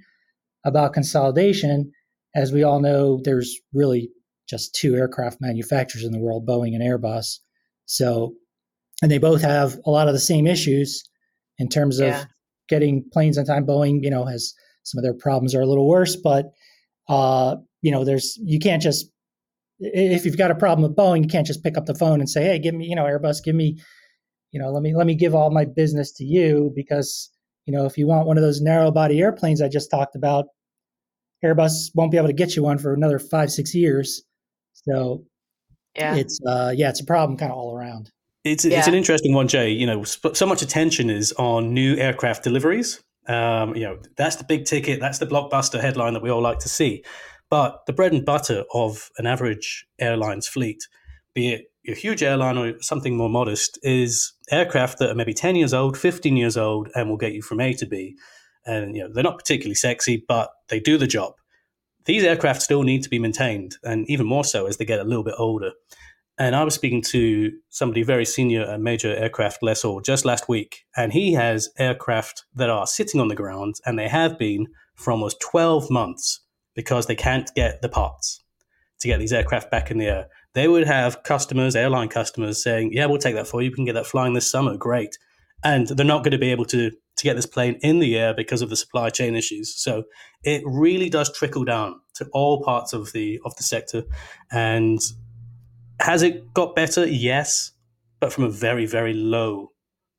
about 0.64 0.93
consolidation, 0.93 1.93
as 2.34 2.52
we 2.52 2.62
all 2.62 2.81
know, 2.81 3.20
there's 3.23 3.58
really 3.73 4.11
just 4.49 4.75
two 4.75 4.94
aircraft 4.94 5.38
manufacturers 5.40 6.05
in 6.05 6.12
the 6.12 6.20
world, 6.20 6.46
Boeing 6.46 6.75
and 6.75 6.82
Airbus. 6.82 7.38
So, 7.87 8.34
and 9.02 9.11
they 9.11 9.19
both 9.19 9.43
have 9.43 9.79
a 9.87 9.90
lot 9.90 10.08
of 10.08 10.14
the 10.14 10.20
same 10.20 10.46
issues 10.46 11.02
in 11.58 11.69
terms 11.69 11.99
of 11.99 12.08
yeah. 12.08 12.25
getting 12.69 13.05
planes 13.12 13.38
on 13.38 13.44
time. 13.44 13.67
Boeing, 13.67 14.02
you 14.02 14.11
know, 14.11 14.25
has 14.25 14.55
some 14.84 14.99
of 14.99 15.05
their 15.05 15.14
problems 15.14 15.55
are 15.55 15.62
a 15.62 15.67
little 15.67 15.88
worse, 15.88 16.17
but 16.17 16.46
uh, 17.08 17.56
you 17.81 17.90
know, 17.90 18.04
there's 18.04 18.38
you 18.43 18.58
can't 18.58 18.82
just 18.82 19.10
if 19.81 20.25
you've 20.25 20.38
got 20.38 20.50
a 20.50 20.54
problem 20.54 20.88
with 20.88 20.96
Boeing, 20.96 21.22
you 21.22 21.28
can't 21.28 21.46
just 21.46 21.64
pick 21.64 21.76
up 21.76 21.87
the 21.87 21.94
phone 21.94 22.20
and 22.20 22.28
say, 22.31 22.44
"Hey, 22.44 22.58
give 22.58 22.75
me, 22.75 22.87
you 22.87 22.94
know, 22.94 23.04
Airbus, 23.04 23.43
give 23.43 23.54
me, 23.54 23.81
you 24.52 24.60
know, 24.60 24.70
let 24.70 24.82
me 24.82 24.94
let 24.94 25.06
me 25.06 25.14
give 25.14 25.34
all 25.34 25.50
my 25.50 25.64
business 25.64 26.12
to 26.12 26.25
you 26.25 26.72
because, 26.75 27.31
you 27.66 27.72
know, 27.72 27.87
if 27.87 27.99
you 27.99 28.06
want 28.06 28.26
one 28.26 28.37
of 28.37 28.43
those 28.43 28.60
narrow 28.60 28.90
body 28.90 29.20
airplanes 29.20 29.60
I 29.60 29.69
just 29.69 29.90
talked 29.90 30.14
about, 30.14 30.46
Airbus 31.44 31.90
won't 31.94 32.12
be 32.12 32.16
able 32.16 32.28
to 32.28 32.32
get 32.32 32.54
you 32.54 32.62
one 32.62 32.78
for 32.78 32.94
another 32.94 33.19
5-6 33.19 33.75
years." 33.75 34.22
So, 34.72 35.25
yeah. 35.96 36.14
It's 36.14 36.38
uh 36.46 36.72
yeah, 36.75 36.88
it's 36.88 37.00
a 37.00 37.05
problem 37.05 37.37
kind 37.37 37.52
of 37.52 37.58
all 37.58 37.76
around. 37.76 38.10
It's 38.44 38.64
yeah. 38.64 38.78
it's 38.78 38.88
an 38.88 38.94
interesting 38.94 39.34
one, 39.34 39.48
Jay. 39.48 39.70
You 39.70 39.87
know, 39.87 40.05
so 40.05 40.46
much 40.46 40.62
attention 40.62 41.10
is 41.10 41.32
on 41.32 41.75
new 41.75 41.96
aircraft 41.96 42.44
deliveries, 42.44 43.03
um, 43.29 43.74
you 43.76 43.82
know, 43.82 43.98
that's 44.17 44.36
the 44.36 44.44
big 44.44 44.64
ticket, 44.64 45.00
that's 45.00 45.19
the 45.19 45.26
blockbuster 45.26 45.81
headline 45.81 46.14
that 46.14 46.22
we 46.22 46.31
all 46.31 46.41
like 46.41 46.58
to 46.60 46.69
see. 46.69 47.05
But 47.50 47.84
the 47.86 47.93
bread 47.93 48.12
and 48.12 48.24
butter 48.24 48.64
of 48.72 49.10
an 49.19 49.26
average 49.26 49.86
airline's 50.00 50.48
fleet, 50.48 50.88
be 51.34 51.52
it 51.52 51.67
a 51.86 51.94
huge 51.94 52.22
airline 52.22 52.56
or 52.56 52.81
something 52.81 53.17
more 53.17 53.29
modest, 53.29 53.79
is 53.82 54.32
aircraft 54.50 54.98
that 54.98 55.10
are 55.10 55.14
maybe 55.14 55.34
10 55.34 55.56
years 55.56 55.74
old, 55.74 55.98
15 55.98 56.36
years 56.36 56.56
old, 56.56 56.88
and 56.94 57.08
will 57.08 57.17
get 57.17 57.34
you 57.34 57.43
from 57.43 57.60
A 57.60 57.74
to 57.74 57.86
B. 57.86 58.17
And 58.64 58.96
you 58.96 59.02
know, 59.02 59.12
they're 59.12 59.24
not 59.24 59.38
particularly 59.38 59.74
sexy, 59.74 60.24
but 60.26 60.50
they 60.69 60.81
do 60.81 60.96
the 60.96 61.06
job. 61.06 61.34
These 62.05 62.24
aircraft 62.24 62.62
still 62.62 62.82
need 62.82 63.02
to 63.02 63.10
be 63.10 63.19
maintained, 63.19 63.76
and 63.84 64.08
even 64.08 64.26
more 64.26 64.44
so 64.44 64.67
as 64.67 64.76
they 64.76 64.84
get 64.84 65.00
a 65.00 65.05
little 65.05 65.24
bit 65.24 65.34
older. 65.38 65.72
And 66.39 66.56
I 66.56 66.65
was 66.65 66.74
speaking 66.74 67.03
to 67.03 67.51
somebody 67.69 68.03
very 68.03 68.24
senior, 68.24 68.65
a 68.65 68.79
major 68.79 69.15
aircraft 69.15 69.62
lessor, 69.62 69.98
just 70.03 70.24
last 70.24 70.48
week, 70.48 70.84
and 70.96 71.12
he 71.12 71.34
has 71.34 71.69
aircraft 71.79 72.44
that 72.55 72.70
are 72.70 72.86
sitting 72.86 73.20
on 73.20 73.29
the 73.29 73.34
ground, 73.34 73.77
and 73.84 73.98
they 73.98 74.08
have 74.08 74.39
been 74.39 74.67
for 74.94 75.10
almost 75.10 75.41
12 75.41 75.91
months 75.91 76.41
because 76.74 77.06
they 77.06 77.15
can't 77.15 77.51
get 77.55 77.82
the 77.82 77.89
parts 77.89 78.41
to 79.01 79.08
get 79.08 79.19
these 79.19 79.32
aircraft 79.32 79.70
back 79.70 79.91
in 79.91 79.98
the 79.98 80.06
air. 80.06 80.27
They 80.55 80.69
would 80.69 80.86
have 80.86 81.22
customers, 81.22 81.77
airline 81.77 82.08
customers, 82.08 82.62
saying, 82.62 82.93
"Yeah, 82.93 83.06
we'll 83.06 83.19
take 83.19 83.34
that 83.34 83.46
for 83.46 83.60
you. 83.62 83.70
We 83.70 83.77
can 83.77 83.84
get 83.84 83.94
that 83.94 84.06
flying 84.06 84.34
this 84.34 84.51
summer. 84.51 84.77
Great." 84.77 85.19
And 85.65 85.89
they're 85.89 86.06
not 86.06 86.24
going 86.24 86.32
to 86.32 86.39
be 86.39 86.51
able 86.51 86.65
to 86.67 86.91
to 87.17 87.24
get 87.24 87.36
this 87.36 87.46
plane 87.46 87.79
in 87.82 87.98
the 87.98 88.17
air 88.17 88.34
because 88.34 88.62
of 88.62 88.70
the 88.70 88.77
supply 88.77 89.10
chain 89.10 89.34
issues. 89.34 89.74
So 89.77 90.05
it 90.43 90.62
really 90.65 91.10
does 91.10 91.32
trickle 91.36 91.65
down 91.65 92.01
to 92.15 92.27
all 92.32 92.62
parts 92.65 92.93
of 92.93 93.12
the 93.12 93.39
of 93.44 93.55
the 93.56 93.62
sector, 93.62 94.05
and 94.51 94.98
has 96.01 96.22
it 96.22 96.53
got 96.55 96.75
better? 96.75 97.06
Yes, 97.06 97.72
but 98.20 98.32
from 98.32 98.44
a 98.44 98.51
very, 98.51 98.87
very 98.87 99.15
low 99.15 99.72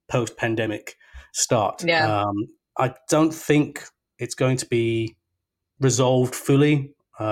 post 0.10 0.38
pandemic 0.38 0.96
start. 1.34 1.84
Yeah. 1.84 2.22
Um, 2.22 2.36
I 2.78 2.94
don't 3.10 3.34
think 3.34 3.84
it's 4.20 4.36
going 4.36 4.58
to 4.58 4.66
be 4.66 5.16
resolved 5.80 6.36
fully. 6.36 6.94
Uh, 7.20 7.24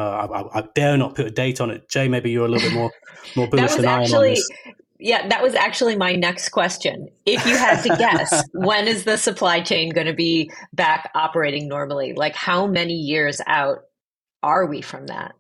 I, 0.54 0.60
I, 0.60 0.64
dare 0.76 0.96
not 0.98 1.16
put 1.16 1.26
a 1.26 1.32
date 1.32 1.60
on 1.60 1.72
it. 1.72 1.90
Jay, 1.90 2.08
maybe 2.08 2.30
you're 2.30 2.46
a 2.46 2.48
little 2.48 2.70
bit 2.70 2.76
more 2.76 2.92
more 3.36 3.48
bullish 3.48 3.76
than 3.76 3.86
actually, 3.86 4.14
I 4.14 4.18
am 4.18 4.24
on 4.24 4.30
this. 4.30 4.52
Yeah, 5.00 5.28
that 5.30 5.42
was 5.42 5.56
actually 5.56 5.96
my 5.96 6.14
next 6.16 6.50
question. 6.50 7.08
If 7.26 7.44
you 7.48 7.58
had 7.58 7.82
to 7.82 7.90
guess, 7.98 8.44
when 8.54 8.88
is 8.88 9.06
the 9.06 9.18
supply 9.18 9.62
chain 9.62 9.90
going 9.90 10.06
to 10.06 10.14
be 10.14 10.52
back 10.74 11.10
operating 11.16 11.68
normally? 11.68 12.14
Like, 12.14 12.36
how 12.36 12.68
many 12.68 12.94
years 12.94 13.42
out 13.48 13.80
are 14.44 14.68
we 14.68 14.82
from 14.82 15.08
that? 15.08 15.34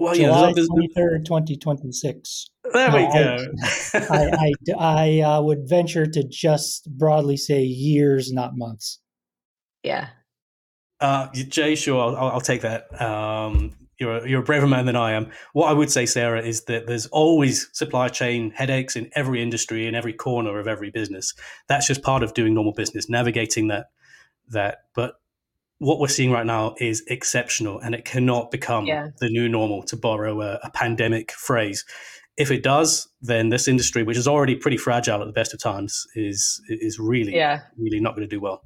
Well, 0.00 0.14
July 0.14 0.52
twenty 0.52 0.88
third, 0.94 1.26
twenty 1.26 1.56
twenty 1.56 1.92
six. 1.92 2.48
There 2.72 2.90
we 2.90 3.02
go. 3.12 3.46
I, 3.94 4.30
I, 4.32 4.52
I 4.78 5.20
uh, 5.20 5.42
would 5.42 5.68
venture 5.68 6.06
to 6.06 6.24
just 6.26 6.90
broadly 6.96 7.36
say 7.36 7.62
years, 7.62 8.32
not 8.32 8.56
months. 8.56 8.98
Yeah. 9.82 10.08
Uh, 11.00 11.28
Jay, 11.32 11.74
sure, 11.74 12.00
I'll, 12.00 12.30
I'll 12.32 12.40
take 12.40 12.62
that. 12.62 13.00
Um, 13.00 13.72
you're 13.98 14.18
a, 14.18 14.28
you're 14.28 14.40
a 14.40 14.44
braver 14.44 14.66
man 14.66 14.86
than 14.86 14.96
I 14.96 15.12
am. 15.12 15.30
What 15.52 15.68
I 15.68 15.72
would 15.72 15.90
say, 15.90 16.06
Sarah, 16.06 16.42
is 16.42 16.64
that 16.64 16.86
there's 16.86 17.06
always 17.06 17.68
supply 17.72 18.08
chain 18.08 18.50
headaches 18.50 18.96
in 18.96 19.10
every 19.14 19.42
industry, 19.42 19.86
in 19.86 19.94
every 19.94 20.12
corner 20.12 20.58
of 20.58 20.66
every 20.66 20.90
business. 20.90 21.34
That's 21.68 21.86
just 21.86 22.02
part 22.02 22.22
of 22.22 22.32
doing 22.32 22.54
normal 22.54 22.72
business, 22.72 23.08
navigating 23.08 23.68
that. 23.68 23.86
That, 24.48 24.78
but 24.94 25.14
what 25.80 25.98
we're 25.98 26.08
seeing 26.08 26.30
right 26.30 26.44
now 26.44 26.74
is 26.78 27.02
exceptional 27.08 27.80
and 27.80 27.94
it 27.94 28.04
cannot 28.04 28.50
become 28.50 28.84
yeah. 28.84 29.08
the 29.18 29.30
new 29.30 29.48
normal 29.48 29.82
to 29.82 29.96
borrow 29.96 30.42
a, 30.42 30.60
a, 30.62 30.70
pandemic 30.70 31.32
phrase 31.32 31.84
if 32.36 32.50
it 32.50 32.62
does 32.62 33.08
then 33.22 33.48
this 33.48 33.66
industry 33.66 34.02
which 34.02 34.16
is 34.16 34.28
already 34.28 34.54
pretty 34.54 34.76
fragile 34.76 35.20
at 35.20 35.26
the 35.26 35.32
best 35.32 35.52
of 35.52 35.60
times 35.60 36.06
is 36.14 36.62
is 36.68 36.98
really 36.98 37.34
yeah. 37.34 37.60
really 37.78 37.98
not 37.98 38.14
going 38.14 38.26
to 38.26 38.32
do 38.34 38.40
well 38.40 38.62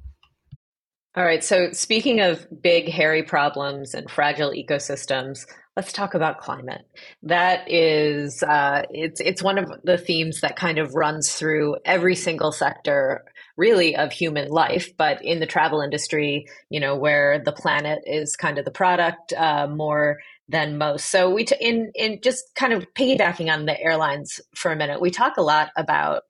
all 1.15 1.23
right 1.23 1.43
so 1.43 1.71
speaking 1.71 2.19
of 2.19 2.45
big 2.61 2.89
hairy 2.89 3.23
problems 3.23 3.93
and 3.93 4.11
fragile 4.11 4.51
ecosystems 4.51 5.45
let's 5.77 5.93
talk 5.93 6.13
about 6.13 6.39
climate 6.39 6.85
that 7.23 7.69
is 7.71 8.43
uh, 8.43 8.83
it's 8.91 9.21
it's 9.21 9.41
one 9.41 9.57
of 9.57 9.71
the 9.83 9.97
themes 9.97 10.41
that 10.41 10.57
kind 10.57 10.77
of 10.77 10.93
runs 10.95 11.33
through 11.33 11.77
every 11.85 12.15
single 12.15 12.51
sector 12.51 13.23
really 13.57 13.95
of 13.95 14.11
human 14.11 14.49
life, 14.49 14.95
but 14.97 15.23
in 15.23 15.39
the 15.39 15.45
travel 15.45 15.81
industry, 15.81 16.47
you 16.69 16.79
know, 16.79 16.95
where 16.95 17.39
the 17.43 17.51
planet 17.51 17.99
is 18.05 18.35
kind 18.35 18.57
of 18.57 18.65
the 18.65 18.71
product 18.71 19.33
uh, 19.33 19.67
more 19.67 20.19
than 20.47 20.77
most. 20.77 21.09
So 21.09 21.33
we 21.33 21.45
t- 21.45 21.55
in 21.59 21.91
in 21.95 22.19
just 22.21 22.43
kind 22.55 22.73
of 22.73 22.85
piggybacking 22.93 23.51
on 23.51 23.65
the 23.65 23.79
airlines 23.79 24.41
for 24.55 24.71
a 24.71 24.75
minute, 24.75 25.01
we 25.01 25.11
talk 25.11 25.37
a 25.37 25.41
lot 25.41 25.71
about 25.75 26.23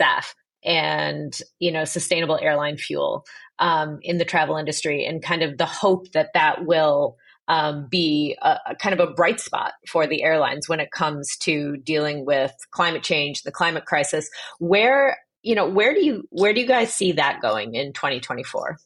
SAF 0.00 0.34
and 0.64 1.36
you 1.58 1.72
know 1.72 1.84
sustainable 1.84 2.38
airline 2.40 2.76
fuel 2.76 3.24
um, 3.58 3.98
in 4.02 4.18
the 4.18 4.24
travel 4.24 4.56
industry, 4.56 5.04
and 5.04 5.22
kind 5.22 5.42
of 5.42 5.58
the 5.58 5.66
hope 5.66 6.12
that 6.12 6.30
that 6.34 6.66
will 6.66 7.16
um, 7.48 7.86
be 7.88 8.36
a, 8.42 8.58
a, 8.70 8.74
kind 8.74 8.98
of 8.98 9.08
a 9.08 9.12
bright 9.12 9.40
spot 9.40 9.72
for 9.88 10.06
the 10.06 10.22
airlines 10.22 10.68
when 10.68 10.80
it 10.80 10.90
comes 10.90 11.36
to 11.38 11.76
dealing 11.78 12.24
with 12.24 12.52
climate 12.70 13.02
change, 13.02 13.42
the 13.42 13.52
climate 13.52 13.86
crisis. 13.86 14.28
Where 14.58 15.16
you 15.46 15.54
know, 15.54 15.68
where 15.68 15.94
do 15.94 16.04
you 16.04 16.24
where 16.30 16.52
do 16.52 16.60
you 16.60 16.66
guys 16.66 16.92
see 16.92 17.12
that 17.12 17.40
going 17.40 17.76
in 17.76 17.92
2024? 17.92 18.78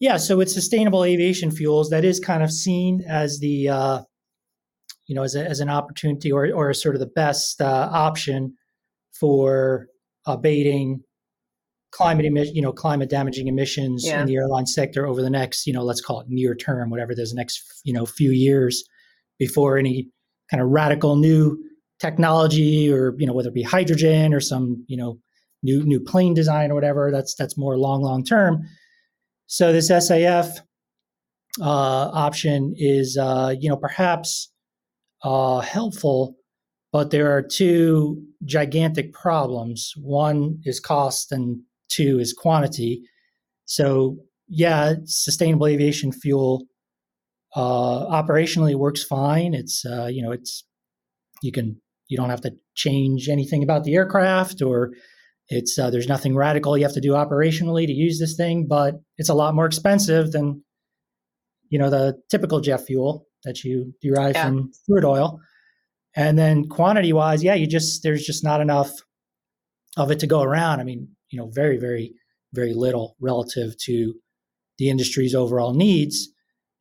Yeah, 0.00 0.18
so 0.18 0.36
with 0.36 0.50
sustainable 0.50 1.02
aviation 1.02 1.50
fuels, 1.50 1.88
that 1.90 2.04
is 2.04 2.20
kind 2.20 2.42
of 2.42 2.52
seen 2.52 3.02
as 3.08 3.38
the 3.40 3.70
uh, 3.70 4.02
you 5.06 5.14
know 5.14 5.22
as, 5.22 5.34
a, 5.34 5.48
as 5.48 5.60
an 5.60 5.70
opportunity 5.70 6.30
or 6.30 6.52
or 6.52 6.74
sort 6.74 6.94
of 6.94 7.00
the 7.00 7.06
best 7.06 7.62
uh, 7.62 7.88
option 7.90 8.54
for 9.18 9.86
abating 10.26 11.00
climate 11.90 12.26
emission, 12.26 12.54
you 12.54 12.62
know, 12.62 12.72
climate 12.72 13.08
damaging 13.08 13.48
emissions 13.48 14.04
yeah. 14.06 14.20
in 14.20 14.26
the 14.26 14.36
airline 14.36 14.66
sector 14.66 15.06
over 15.06 15.22
the 15.22 15.30
next, 15.30 15.66
you 15.66 15.72
know, 15.72 15.82
let's 15.82 16.00
call 16.00 16.20
it 16.20 16.26
near 16.28 16.54
term, 16.54 16.90
whatever 16.90 17.14
there's 17.14 17.34
next, 17.34 17.62
you 17.84 17.92
know, 17.92 18.06
few 18.06 18.30
years 18.30 18.82
before 19.38 19.76
any 19.76 20.08
kind 20.50 20.62
of 20.62 20.70
radical 20.70 21.16
new 21.16 21.58
technology 22.00 22.90
or, 22.90 23.14
you 23.18 23.26
know, 23.26 23.34
whether 23.34 23.50
it 23.50 23.54
be 23.54 23.62
hydrogen 23.62 24.32
or 24.32 24.40
some, 24.40 24.84
you 24.88 24.96
know, 24.96 25.18
new 25.62 25.84
new 25.84 26.00
plane 26.00 26.34
design 26.34 26.70
or 26.70 26.74
whatever. 26.74 27.10
That's 27.10 27.34
that's 27.34 27.56
more 27.58 27.76
long 27.78 28.02
long 28.02 28.24
term. 28.24 28.62
So 29.46 29.72
this 29.72 29.90
SAF 29.90 30.58
uh, 31.60 32.10
option 32.12 32.74
is 32.76 33.16
uh, 33.16 33.54
you 33.58 33.68
know 33.68 33.76
perhaps 33.76 34.50
uh, 35.22 35.60
helpful, 35.60 36.36
but 36.92 37.10
there 37.10 37.30
are 37.36 37.42
two 37.42 38.22
gigantic 38.44 39.12
problems. 39.12 39.92
One 39.96 40.58
is 40.64 40.80
cost, 40.80 41.32
and 41.32 41.60
two 41.88 42.18
is 42.18 42.32
quantity. 42.32 43.02
So 43.64 44.18
yeah, 44.48 44.94
sustainable 45.04 45.66
aviation 45.66 46.12
fuel 46.12 46.66
uh, 47.54 48.06
operationally 48.22 48.74
works 48.74 49.04
fine. 49.04 49.54
It's 49.54 49.84
uh, 49.84 50.06
you 50.06 50.22
know 50.22 50.32
it's 50.32 50.64
you 51.42 51.52
can 51.52 51.80
you 52.08 52.16
don't 52.16 52.30
have 52.30 52.40
to 52.42 52.52
change 52.74 53.28
anything 53.28 53.62
about 53.62 53.84
the 53.84 53.94
aircraft 53.94 54.62
or 54.62 54.90
it's 55.48 55.78
uh, 55.78 55.90
there's 55.90 56.08
nothing 56.08 56.34
radical 56.36 56.76
you 56.76 56.84
have 56.84 56.94
to 56.94 57.00
do 57.00 57.12
operationally 57.12 57.86
to 57.86 57.92
use 57.92 58.18
this 58.18 58.36
thing, 58.36 58.66
but 58.68 58.94
it's 59.18 59.28
a 59.28 59.34
lot 59.34 59.54
more 59.54 59.66
expensive 59.66 60.32
than 60.32 60.62
you 61.68 61.78
know 61.78 61.90
the 61.90 62.18
typical 62.30 62.60
jet 62.60 62.84
fuel 62.86 63.26
that 63.44 63.64
you 63.64 63.92
derive 64.00 64.34
yeah. 64.34 64.46
from 64.46 64.70
crude 64.86 65.04
oil. 65.04 65.40
And 66.14 66.38
then 66.38 66.68
quantity 66.68 67.12
wise, 67.12 67.42
yeah, 67.42 67.54
you 67.54 67.66
just 67.66 68.02
there's 68.02 68.24
just 68.24 68.44
not 68.44 68.60
enough 68.60 68.90
of 69.96 70.10
it 70.10 70.20
to 70.20 70.26
go 70.26 70.42
around. 70.42 70.80
I 70.80 70.84
mean, 70.84 71.08
you 71.30 71.38
know, 71.38 71.50
very 71.52 71.78
very 71.78 72.14
very 72.52 72.74
little 72.74 73.16
relative 73.20 73.76
to 73.84 74.14
the 74.78 74.90
industry's 74.90 75.34
overall 75.34 75.74
needs. 75.74 76.28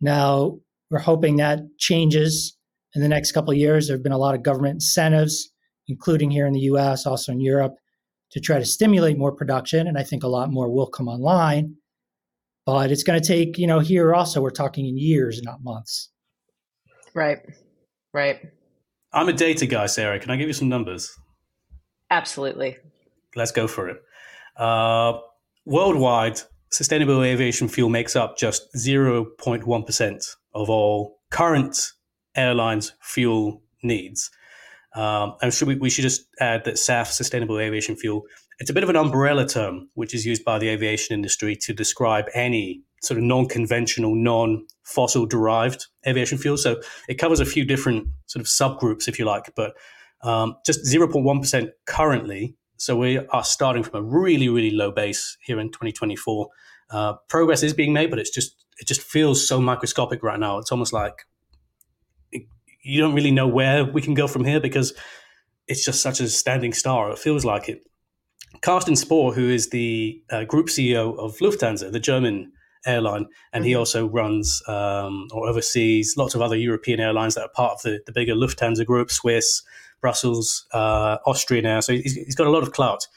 Now 0.01 0.59
we're 0.89 0.99
hoping 0.99 1.37
that 1.37 1.61
changes 1.77 2.57
in 2.93 3.01
the 3.01 3.07
next 3.07 3.31
couple 3.31 3.51
of 3.51 3.57
years. 3.57 3.87
There 3.87 3.95
have 3.95 4.03
been 4.03 4.11
a 4.11 4.17
lot 4.17 4.35
of 4.35 4.43
government 4.43 4.75
incentives, 4.75 5.49
including 5.87 6.31
here 6.31 6.45
in 6.45 6.53
the 6.53 6.59
U.S., 6.61 7.05
also 7.05 7.31
in 7.31 7.39
Europe, 7.39 7.75
to 8.31 8.39
try 8.39 8.59
to 8.59 8.65
stimulate 8.65 9.17
more 9.17 9.31
production. 9.31 9.87
And 9.87 9.97
I 9.97 10.03
think 10.03 10.23
a 10.23 10.27
lot 10.27 10.51
more 10.51 10.69
will 10.69 10.87
come 10.87 11.07
online. 11.07 11.75
But 12.65 12.91
it's 12.91 13.03
going 13.03 13.21
to 13.21 13.27
take, 13.27 13.57
you 13.57 13.67
know, 13.67 13.79
here 13.79 14.13
also, 14.13 14.41
we're 14.41 14.51
talking 14.51 14.85
in 14.85 14.97
years, 14.97 15.41
not 15.41 15.63
months. 15.63 16.09
Right. 17.13 17.39
Right. 18.13 18.39
I'm 19.13 19.27
a 19.27 19.33
data 19.33 19.65
guy, 19.65 19.87
Sarah. 19.87 20.19
Can 20.19 20.31
I 20.31 20.37
give 20.37 20.47
you 20.47 20.53
some 20.53 20.69
numbers? 20.69 21.11
Absolutely. 22.09 22.77
Let's 23.35 23.51
go 23.51 23.67
for 23.67 23.89
it. 23.89 23.97
Uh, 24.55 25.19
worldwide, 25.65 26.39
sustainable 26.71 27.23
aviation 27.23 27.67
fuel 27.67 27.89
makes 27.89 28.15
up 28.15 28.37
just 28.37 28.73
0.1% 28.75 30.35
of 30.53 30.69
all 30.69 31.19
current 31.29 31.77
airlines' 32.35 32.93
fuel 33.01 33.63
needs. 33.83 34.29
Um, 34.95 35.35
and 35.41 35.53
should 35.53 35.67
we, 35.67 35.75
we 35.75 35.89
should 35.89 36.03
just 36.03 36.25
add 36.39 36.65
that 36.65 36.75
SAF, 36.75 37.07
sustainable 37.07 37.59
aviation 37.59 37.95
fuel, 37.95 38.23
it's 38.59 38.69
a 38.69 38.73
bit 38.73 38.83
of 38.83 38.89
an 38.89 38.95
umbrella 38.95 39.47
term 39.47 39.89
which 39.93 40.13
is 40.13 40.25
used 40.25 40.43
by 40.43 40.59
the 40.59 40.67
aviation 40.67 41.13
industry 41.13 41.55
to 41.55 41.73
describe 41.73 42.25
any 42.33 42.81
sort 43.01 43.17
of 43.17 43.23
non-conventional, 43.23 44.15
non-fossil 44.15 45.25
derived 45.25 45.87
aviation 46.05 46.37
fuel. 46.37 46.57
So 46.57 46.81
it 47.09 47.15
covers 47.15 47.39
a 47.39 47.45
few 47.45 47.65
different 47.65 48.07
sort 48.27 48.41
of 48.41 48.47
subgroups, 48.47 49.07
if 49.07 49.17
you 49.17 49.25
like, 49.25 49.53
but 49.55 49.73
um, 50.23 50.55
just 50.65 50.85
0.1% 50.85 51.69
currently. 51.87 52.55
So 52.77 52.95
we 52.95 53.17
are 53.17 53.43
starting 53.43 53.83
from 53.83 54.03
a 54.03 54.07
really, 54.07 54.49
really 54.49 54.71
low 54.71 54.91
base 54.91 55.37
here 55.43 55.59
in 55.59 55.69
2024. 55.69 56.47
Uh, 56.91 57.13
progress 57.29 57.63
is 57.63 57.73
being 57.73 57.93
made, 57.93 58.09
but 58.09 58.19
it's 58.19 58.29
just 58.29 58.65
it 58.79 58.87
just 58.87 59.01
feels 59.01 59.47
so 59.47 59.61
microscopic 59.61 60.23
right 60.23 60.39
now. 60.39 60.57
It's 60.57 60.71
almost 60.71 60.91
like 60.91 61.13
you 62.83 62.99
don't 62.99 63.13
really 63.13 63.31
know 63.31 63.47
where 63.47 63.85
we 63.85 64.01
can 64.01 64.13
go 64.13 64.27
from 64.27 64.45
here 64.45 64.59
because 64.59 64.93
it's 65.67 65.85
just 65.85 66.01
such 66.01 66.19
a 66.19 66.27
standing 66.27 66.73
star. 66.73 67.11
It 67.11 67.19
feels 67.19 67.45
like 67.45 67.69
it. 67.69 67.83
Carsten 68.61 68.95
Spohr, 68.95 69.33
who 69.33 69.49
is 69.49 69.69
the 69.69 70.21
uh, 70.29 70.43
group 70.43 70.67
CEO 70.67 71.17
of 71.17 71.37
Lufthansa, 71.37 71.91
the 71.91 71.99
German 71.99 72.51
airline, 72.85 73.27
and 73.53 73.61
mm-hmm. 73.61 73.69
he 73.69 73.75
also 73.75 74.07
runs 74.07 74.61
um, 74.67 75.27
or 75.31 75.47
oversees 75.47 76.15
lots 76.17 76.35
of 76.35 76.41
other 76.41 76.55
European 76.55 76.99
airlines 76.99 77.35
that 77.35 77.43
are 77.43 77.49
part 77.55 77.73
of 77.73 77.81
the, 77.83 78.01
the 78.05 78.11
bigger 78.11 78.35
Lufthansa 78.35 78.85
group, 78.85 79.11
Swiss, 79.11 79.61
Brussels, 80.01 80.65
uh, 80.73 81.17
Austria 81.25 81.61
now. 81.61 81.79
So 81.79 81.93
he's, 81.93 82.15
he's 82.15 82.35
got 82.35 82.47
a 82.47 82.51
lot 82.51 82.63
of 82.63 82.73
clout. 82.73 83.07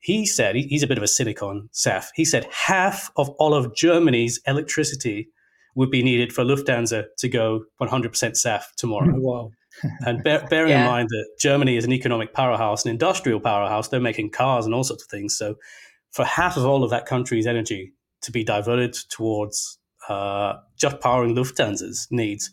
He 0.00 0.26
said, 0.26 0.56
he's 0.56 0.82
a 0.82 0.88
bit 0.88 0.98
of 0.98 1.04
a 1.04 1.08
cynic 1.08 1.42
on 1.42 1.68
SAF. 1.72 2.08
He 2.14 2.24
said 2.24 2.46
half 2.50 3.10
of 3.16 3.30
all 3.38 3.54
of 3.54 3.74
Germany's 3.76 4.40
electricity 4.48 5.28
would 5.74 5.90
be 5.90 6.02
needed 6.02 6.32
for 6.32 6.44
Lufthansa 6.44 7.04
to 7.18 7.28
go 7.28 7.64
100% 7.80 8.10
SAF 8.10 8.62
tomorrow. 8.76 9.12
Wow. 9.22 9.50
and 10.00 10.22
bear, 10.22 10.46
bearing 10.50 10.70
yeah. 10.70 10.82
in 10.82 10.86
mind 10.86 11.08
that 11.08 11.26
Germany 11.40 11.78
is 11.78 11.86
an 11.86 11.92
economic 11.92 12.34
powerhouse, 12.34 12.84
an 12.84 12.90
industrial 12.90 13.40
powerhouse, 13.40 13.88
they're 13.88 14.00
making 14.00 14.28
cars 14.28 14.66
and 14.66 14.74
all 14.74 14.84
sorts 14.84 15.02
of 15.02 15.08
things. 15.08 15.34
So, 15.34 15.54
for 16.10 16.26
half 16.26 16.58
of 16.58 16.66
all 16.66 16.84
of 16.84 16.90
that 16.90 17.06
country's 17.06 17.46
energy 17.46 17.94
to 18.20 18.30
be 18.30 18.44
diverted 18.44 18.92
towards 19.08 19.78
uh, 20.10 20.58
just 20.76 21.00
powering 21.00 21.34
Lufthansa's 21.34 22.06
needs, 22.10 22.50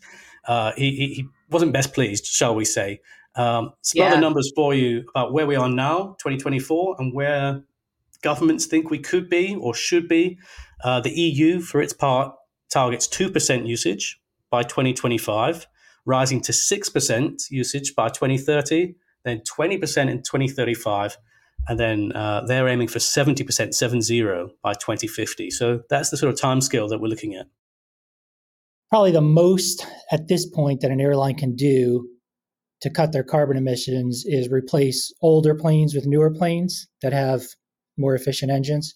uh, 0.48 0.72
he, 0.76 0.90
he, 0.92 1.26
wasn't 1.50 1.72
best 1.72 1.92
pleased, 1.92 2.24
shall 2.24 2.54
we 2.54 2.64
say. 2.64 3.00
Um, 3.34 3.72
some 3.82 4.00
yeah. 4.00 4.12
other 4.12 4.20
numbers 4.20 4.50
for 4.54 4.72
you 4.72 5.04
about 5.10 5.32
where 5.32 5.46
we 5.46 5.56
are 5.56 5.68
now, 5.68 6.16
2024, 6.20 6.96
and 6.98 7.12
where 7.12 7.64
governments 8.22 8.66
think 8.66 8.90
we 8.90 8.98
could 8.98 9.28
be 9.28 9.56
or 9.56 9.74
should 9.74 10.08
be. 10.08 10.38
Uh, 10.82 11.00
the 11.00 11.10
EU, 11.10 11.60
for 11.60 11.82
its 11.82 11.92
part, 11.92 12.34
targets 12.70 13.08
2% 13.08 13.66
usage 13.66 14.20
by 14.50 14.62
2025, 14.62 15.66
rising 16.06 16.40
to 16.42 16.52
6% 16.52 17.50
usage 17.50 17.94
by 17.94 18.08
2030, 18.08 18.94
then 19.24 19.40
20% 19.40 20.10
in 20.10 20.22
2035, 20.22 21.18
and 21.68 21.78
then 21.78 22.12
uh, 22.12 22.42
they're 22.46 22.68
aiming 22.68 22.88
for 22.88 22.98
70%, 22.98 23.74
70 23.74 24.22
by 24.62 24.72
2050. 24.72 25.50
So 25.50 25.82
that's 25.90 26.10
the 26.10 26.16
sort 26.16 26.32
of 26.32 26.40
timescale 26.40 26.88
that 26.88 27.00
we're 27.00 27.08
looking 27.08 27.34
at. 27.34 27.46
probably 28.90 29.12
the 29.12 29.20
most 29.20 29.86
at 30.10 30.28
this 30.28 30.46
point 30.46 30.80
that 30.80 30.90
an 30.90 31.00
airline 31.00 31.36
can 31.36 31.54
do 31.54 32.08
to 32.80 32.90
cut 32.90 33.12
their 33.12 33.22
carbon 33.22 33.56
emissions 33.56 34.24
is 34.26 34.48
replace 34.48 35.12
older 35.20 35.54
planes 35.54 35.94
with 35.94 36.06
newer 36.06 36.30
planes 36.30 36.88
that 37.02 37.12
have 37.12 37.42
more 37.98 38.14
efficient 38.14 38.50
engines. 38.50 38.94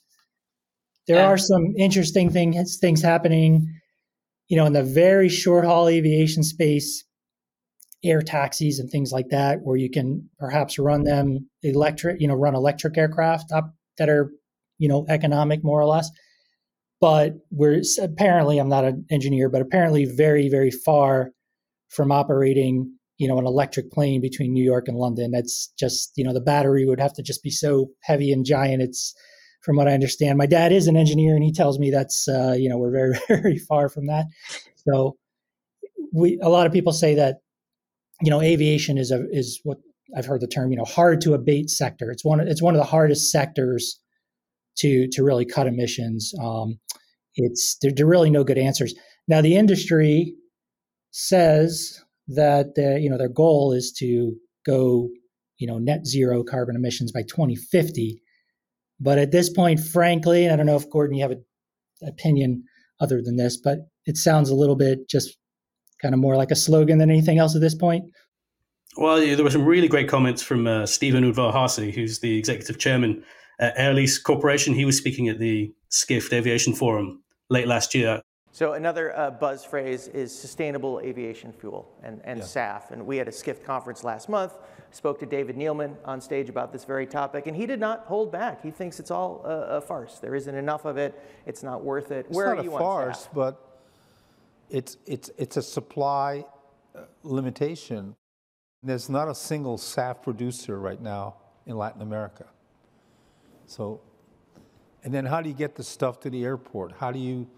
There 1.07 1.17
yeah. 1.17 1.27
are 1.27 1.39
some 1.39 1.75
interesting 1.77 2.31
things 2.31 2.79
things 2.79 3.03
happening, 3.03 3.69
you 4.49 4.57
know, 4.57 4.67
in 4.67 4.73
the 4.73 4.83
very 4.83 5.29
short 5.29 5.65
haul 5.65 5.89
aviation 5.89 6.43
space, 6.43 7.05
air 8.03 8.23
taxis 8.23 8.79
and 8.79 8.91
things 8.91 9.13
like 9.13 9.29
that, 9.31 9.61
where 9.63 9.77
you 9.77 9.91
can 9.91 10.29
perhaps 10.39 10.79
run 10.79 11.05
them 11.05 11.49
electric, 11.63 12.21
you 12.21 12.29
know, 12.29 12.35
run 12.35 12.55
electric 12.55 12.97
aircraft 12.97 13.53
up 13.53 13.75
that 13.99 14.09
are, 14.09 14.31
you 14.79 14.89
know, 14.89 15.05
economic 15.09 15.63
more 15.63 15.81
or 15.81 15.87
less. 15.87 16.11
But 17.01 17.35
we're 17.51 17.83
apparently, 18.01 18.59
I'm 18.59 18.69
not 18.69 18.85
an 18.85 19.05
engineer, 19.11 19.51
but 19.51 19.61
apparently 19.61 20.07
very, 20.07 20.49
very 20.49 20.71
far 20.71 21.33
from 21.91 22.11
operating 22.11 22.95
you 23.19 23.29
know 23.29 23.39
an 23.39 23.47
electric 23.47 23.91
plane 23.93 24.21
between 24.21 24.53
New 24.53 24.65
York 24.65 24.89
and 24.89 24.97
London. 24.97 25.31
That's 25.31 25.73
just 25.79 26.13
you 26.17 26.25
know 26.25 26.33
the 26.33 26.41
battery 26.41 26.85
would 26.85 27.01
have 27.01 27.15
to 27.15 27.23
just 27.23 27.43
be 27.43 27.51
so 27.51 27.91
heavy 28.03 28.33
and 28.33 28.45
giant. 28.45 28.83
It's 28.83 29.15
from 29.65 29.77
what 29.77 29.89
I 29.89 29.93
understand. 29.93 30.37
My 30.37 30.47
dad 30.47 30.73
is 30.73 30.87
an 30.87 30.97
engineer, 30.97 31.35
and 31.35 31.43
he 31.43 31.53
tells 31.53 31.79
me 31.79 31.91
that's 31.91 32.29
uh, 32.29 32.55
you 32.57 32.69
know 32.69 32.79
we're 32.79 32.91
very 32.91 33.19
very 33.29 33.59
far 33.59 33.89
from 33.89 34.07
that. 34.07 34.27
So 34.89 35.17
we 36.13 36.39
a 36.43 36.49
lot 36.49 36.67
of 36.67 36.73
people 36.73 36.93
say 36.93 37.15
that 37.15 37.37
you 38.23 38.31
know 38.31 38.43
aviation 38.43 38.99
is 38.99 39.11
a 39.11 39.25
is 39.31 39.61
what 39.65 39.79
I've 40.17 40.27
heard 40.27 40.41
the 40.41 40.47
term 40.47 40.71
you 40.71 40.77
know 40.77 40.85
hard 40.85 41.21
to 41.23 41.35
abate 41.35 41.71
sector. 41.71 42.11
It's 42.11 42.25
one 42.25 42.41
it's 42.41 42.63
one 42.63 42.75
of 42.75 42.79
the 42.79 42.87
hardest 42.87 43.31
sectors 43.31 43.99
to 44.79 45.09
to 45.09 45.25
really 45.25 45.47
cut 45.47 45.67
emissions. 45.67 46.33
Um, 46.41 46.79
it's 47.37 47.77
there, 47.81 47.91
there 47.95 48.07
are 48.07 48.11
really 48.11 48.31
no 48.31 48.45
good 48.45 48.59
answers. 48.59 48.95
Now 49.27 49.41
the 49.41 49.57
industry 49.57 50.35
says 51.11 52.01
that 52.29 52.75
the, 52.75 52.99
you 53.01 53.09
know 53.09 53.19
their 53.19 53.29
goal 53.29 53.73
is 53.73 53.93
to 53.99 54.35
go 54.67 55.09
you 55.59 55.67
know 55.67 55.79
net 55.79 56.07
zero 56.07 56.43
carbon 56.43 56.77
emissions 56.77 57.13
by 57.13 57.23
2050 57.23 58.21
but 59.05 59.19
at 59.19 59.31
this 59.31 59.51
point 59.51 59.79
frankly 59.79 60.49
i 60.49 60.57
don't 60.57 60.67
know 60.67 60.77
if 60.77 60.91
gordon 60.91 61.15
you 61.15 61.23
have 61.23 61.31
an 61.31 61.45
opinion 62.07 62.65
other 63.01 63.23
than 63.23 63.37
this 63.37 63.57
but 63.57 63.79
it 64.07 64.17
sounds 64.17 64.51
a 64.51 64.55
little 64.55 64.77
bit 64.77 65.09
just 65.09 65.37
kind 66.03 66.15
of 66.15 66.21
more 66.21 66.37
like 66.37 66.51
a 66.51 66.57
slogan 66.57 66.99
than 66.99 67.11
anything 67.11 67.39
else 67.39 67.55
at 67.55 67.61
this 67.61 67.75
point 67.75 68.05
well 68.97 69.23
yeah, 69.23 69.35
there 69.35 69.45
were 69.45 69.51
some 69.51 69.65
really 69.65 69.89
great 69.89 70.09
comments 70.09 70.43
from 70.43 70.69
uh, 70.69 70.87
Steven 70.87 71.25
Udvar-Hazy, 71.25 71.91
who's 71.91 72.21
the 72.21 72.39
executive 72.39 72.79
chairman 72.79 73.25
at 73.59 73.75
Air 73.77 73.95
Lease 73.95 74.19
Corporation. 74.19 74.75
He 74.75 74.85
was 74.85 74.97
speaking 74.97 75.29
at 75.29 75.39
the 75.39 75.73
Skift 75.89 76.33
Aviation 76.33 76.75
Forum 76.75 77.23
late 77.51 77.67
last 77.67 77.95
year. 77.95 78.21
So 78.53 78.75
another 78.75 79.17
uh, 79.19 79.33
buzz 79.33 79.65
phrase 79.65 80.07
is 80.09 80.37
sustainable 80.37 81.01
aviation 81.01 81.53
fuel 81.53 81.93
and, 82.05 82.21
and 82.23 82.39
yeah. 82.39 82.45
SAF. 82.45 82.93
And 82.93 83.05
we 83.05 83.17
had 83.17 83.27
a 83.27 83.33
Skift 83.33 83.65
conference 83.65 84.05
last 84.05 84.29
month, 84.29 84.53
spoke 84.95 85.19
to 85.21 85.27
David 85.27 85.57
Neeleman 85.57 85.97
on 86.05 86.21
stage 86.21 86.49
about 86.49 86.73
this 86.73 86.85
very 86.85 87.07
topic, 87.07 87.47
and 87.47 87.57
he 87.57 87.67
did 87.67 87.81
not 87.81 88.05
hold 88.07 88.31
back. 88.31 88.63
He 88.63 88.71
thinks 88.71 89.01
it's 89.01 89.11
all 89.11 89.43
a, 89.45 89.77
a 89.77 89.81
farce. 89.81 90.19
There 90.19 90.35
isn't 90.35 90.55
enough 90.55 90.85
of 90.85 90.97
it. 90.97 91.21
It's 91.47 91.63
not 91.63 91.83
worth 91.83 92.11
it. 92.11 92.27
It's 92.29 92.37
Where 92.37 92.55
not 92.55 92.67
a 92.67 92.71
farce, 92.71 93.29
but 93.35 93.81
it's, 94.71 94.97
it's, 95.07 95.31
it's 95.37 95.57
a 95.57 95.63
supply 95.63 96.45
uh, 96.95 97.01
limitation. 97.23 98.15
There's 98.83 99.09
not 99.09 99.29
a 99.29 99.35
single 99.35 99.79
SAF 99.79 100.23
producer 100.23 100.79
right 100.79 101.01
now 101.01 101.37
in 101.67 101.77
Latin 101.77 102.03
America. 102.03 102.47
So, 103.67 104.01
and 105.03 105.13
then 105.13 105.25
how 105.25 105.41
do 105.41 105.49
you 105.49 105.55
get 105.55 105.75
the 105.75 105.85
stuff 105.85 106.21
to 106.21 106.31
the 106.31 106.45
airport? 106.45 106.93
How 106.93 107.11
do 107.11 107.19
you 107.19 107.49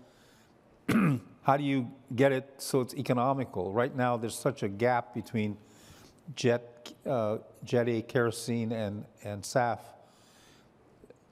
how 1.43 1.57
do 1.57 1.65
you 1.65 1.91
get 2.15 2.33
it 2.33 2.55
so 2.59 2.81
it's 2.81 2.95
economical? 2.95 3.73
Right 3.73 3.95
now, 3.95 4.17
there's 4.17 4.39
such 4.39 4.63
a 4.63 4.69
gap 4.69 5.15
between 5.15 5.57
jet, 6.35 6.76
uh, 7.07 7.39
jet 7.65 7.89
A 7.89 8.03
kerosene 8.03 8.73
and, 8.73 9.05
and 9.25 9.43
SAF. 9.43 9.81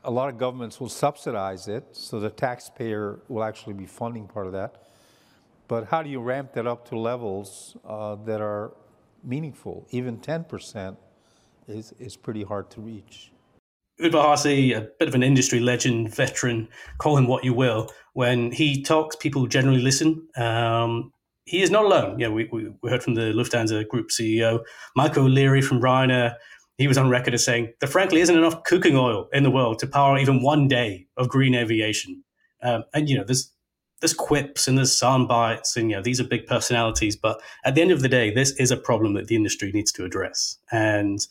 A 0.05 0.11
lot 0.11 0.29
of 0.29 0.39
governments 0.39 0.81
will 0.81 0.89
subsidize 0.89 1.67
it, 1.67 1.85
so 1.93 2.21
the 2.21 2.31
taxpayer 2.31 3.21
will 3.29 3.43
actually 3.43 3.73
be 3.73 3.87
funding 3.87 4.27
part 4.27 4.47
of 4.47 4.53
that. 4.53 4.85
But 5.67 5.87
how 5.87 6.03
do 6.03 6.11
you 6.11 6.21
ramp 6.21 6.53
that 6.55 6.67
up 6.67 6.87
to 6.91 6.99
levels 6.99 7.77
uh, 7.87 8.17
that 8.27 8.41
are 8.41 8.73
meaningful? 9.23 9.87
Even 9.91 10.19
10% 10.19 10.97
is, 11.69 11.95
is 11.99 12.17
pretty 12.17 12.43
hard 12.43 12.71
to 12.71 12.81
reach. 12.81 13.31
Udvar-Hazy, 14.01 14.73
a 14.73 14.89
bit 14.99 15.09
of 15.09 15.15
an 15.15 15.23
industry 15.23 15.61
legend, 15.61 16.15
veteran, 16.15 16.69
call 16.99 17.17
him 17.17 17.27
what 17.27 17.45
you 17.45 17.55
will. 17.55 17.91
When 18.13 18.51
he 18.51 18.83
talks, 18.83 19.17
people 19.17 19.47
generally 19.47 19.81
listen. 19.81 20.27
Um, 20.37 21.13
he 21.45 21.63
is 21.63 21.71
not 21.71 21.85
alone. 21.85 22.19
Yeah, 22.19 22.29
we, 22.29 22.49
we, 22.53 22.73
we, 22.83 22.91
heard 22.91 23.03
from 23.03 23.15
the 23.15 23.33
Lufthansa 23.33 23.87
Group 23.89 24.09
CEO, 24.09 24.61
Michael 24.97 25.25
O'Leary 25.25 25.63
from 25.63 25.81
Ryanair. 25.81 26.37
He 26.79 26.89
was 26.89 26.99
on 26.99 27.09
record 27.09 27.35
as 27.35 27.45
saying 27.45 27.73
there 27.81 27.89
frankly 27.89 28.21
isn't 28.21 28.37
enough 28.37 28.65
cooking 28.65 28.97
oil 28.97 29.29
in 29.33 29.43
the 29.43 29.51
world 29.51 29.79
to 29.81 29.87
power 29.87 30.19
even 30.19 30.43
one 30.43 30.67
day 30.67 31.07
of 31.17 31.29
green 31.29 31.55
aviation. 31.55 32.25
Um, 32.63 32.85
and, 32.93 33.09
you 33.09 33.17
know, 33.17 33.25
there's 33.25 33.51
there's 34.01 34.15
quips 34.15 34.67
and 34.69 34.77
there's 34.77 34.97
sound 34.97 35.29
bites 35.29 35.77
and 35.77 35.89
you 35.89 35.97
know 35.97 36.03
these 36.03 36.21
are 36.21 36.25
big 36.25 36.47
personalities 36.47 37.17
but 37.17 37.41
at 37.65 37.75
the 37.75 37.81
end 37.81 37.91
of 37.91 38.03
the 38.03 38.09
day 38.09 38.31
this 38.31 38.51
is 38.61 38.71
a 38.71 38.77
problem 38.77 39.15
that 39.15 39.29
the 39.29 39.37
industry 39.37 39.73
needs 39.73 39.91
to 39.93 40.05
address 40.05 40.59
and 40.71 41.27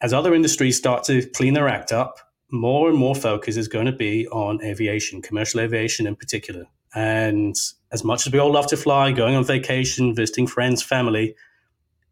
as 0.00 0.12
other 0.12 0.34
industries 0.34 0.76
start 0.76 1.04
to 1.04 1.26
clean 1.30 1.54
their 1.54 1.68
act 1.68 1.92
up, 1.92 2.18
more 2.50 2.88
and 2.88 2.98
more 2.98 3.14
focus 3.14 3.56
is 3.56 3.68
going 3.68 3.86
to 3.86 3.92
be 3.92 4.26
on 4.28 4.62
aviation, 4.62 5.20
commercial 5.20 5.60
aviation 5.60 6.06
in 6.06 6.16
particular. 6.16 6.64
And 6.94 7.54
as 7.92 8.04
much 8.04 8.26
as 8.26 8.32
we 8.32 8.38
all 8.38 8.52
love 8.52 8.66
to 8.68 8.76
fly, 8.76 9.12
going 9.12 9.34
on 9.34 9.44
vacation, 9.44 10.14
visiting 10.14 10.46
friends, 10.46 10.82
family, 10.82 11.34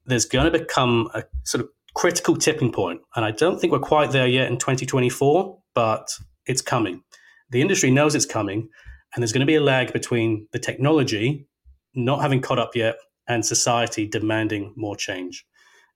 there's 0.06 0.24
going 0.24 0.50
to 0.50 0.58
become 0.58 1.08
a 1.14 1.24
sort 1.44 1.64
of 1.64 1.70
critical 1.94 2.36
tipping 2.36 2.72
point. 2.72 3.00
And 3.14 3.24
I 3.24 3.30
don't 3.30 3.60
think 3.60 3.72
we're 3.72 3.78
quite 3.78 4.12
there 4.12 4.26
yet 4.26 4.50
in 4.50 4.58
2024, 4.58 5.58
but 5.74 6.08
it's 6.46 6.62
coming. 6.62 7.02
The 7.50 7.60
industry 7.60 7.90
knows 7.90 8.14
it's 8.14 8.26
coming, 8.26 8.68
and 9.14 9.22
there's 9.22 9.32
going 9.32 9.40
to 9.40 9.46
be 9.46 9.54
a 9.54 9.60
lag 9.60 9.92
between 9.92 10.46
the 10.52 10.58
technology 10.58 11.46
not 11.94 12.20
having 12.20 12.42
caught 12.42 12.58
up 12.58 12.76
yet 12.76 12.96
and 13.26 13.44
society 13.44 14.06
demanding 14.06 14.72
more 14.76 14.96
change. 14.96 15.46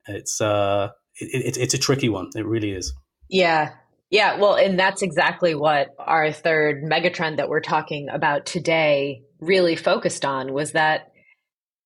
It's 0.08 0.40
uh, 0.40 0.88
it, 1.16 1.56
it, 1.56 1.56
it's 1.58 1.74
a 1.74 1.78
tricky 1.78 2.08
one. 2.08 2.30
It 2.34 2.46
really 2.46 2.72
is. 2.72 2.94
Yeah. 3.28 3.74
Yeah. 4.10 4.38
Well, 4.38 4.56
and 4.56 4.78
that's 4.78 5.02
exactly 5.02 5.54
what 5.54 5.88
our 5.98 6.32
third 6.32 6.82
megatrend 6.82 7.36
that 7.36 7.48
we're 7.48 7.60
talking 7.60 8.08
about 8.08 8.46
today 8.46 9.22
really 9.40 9.76
focused 9.76 10.24
on 10.24 10.52
was 10.52 10.72
that, 10.72 11.12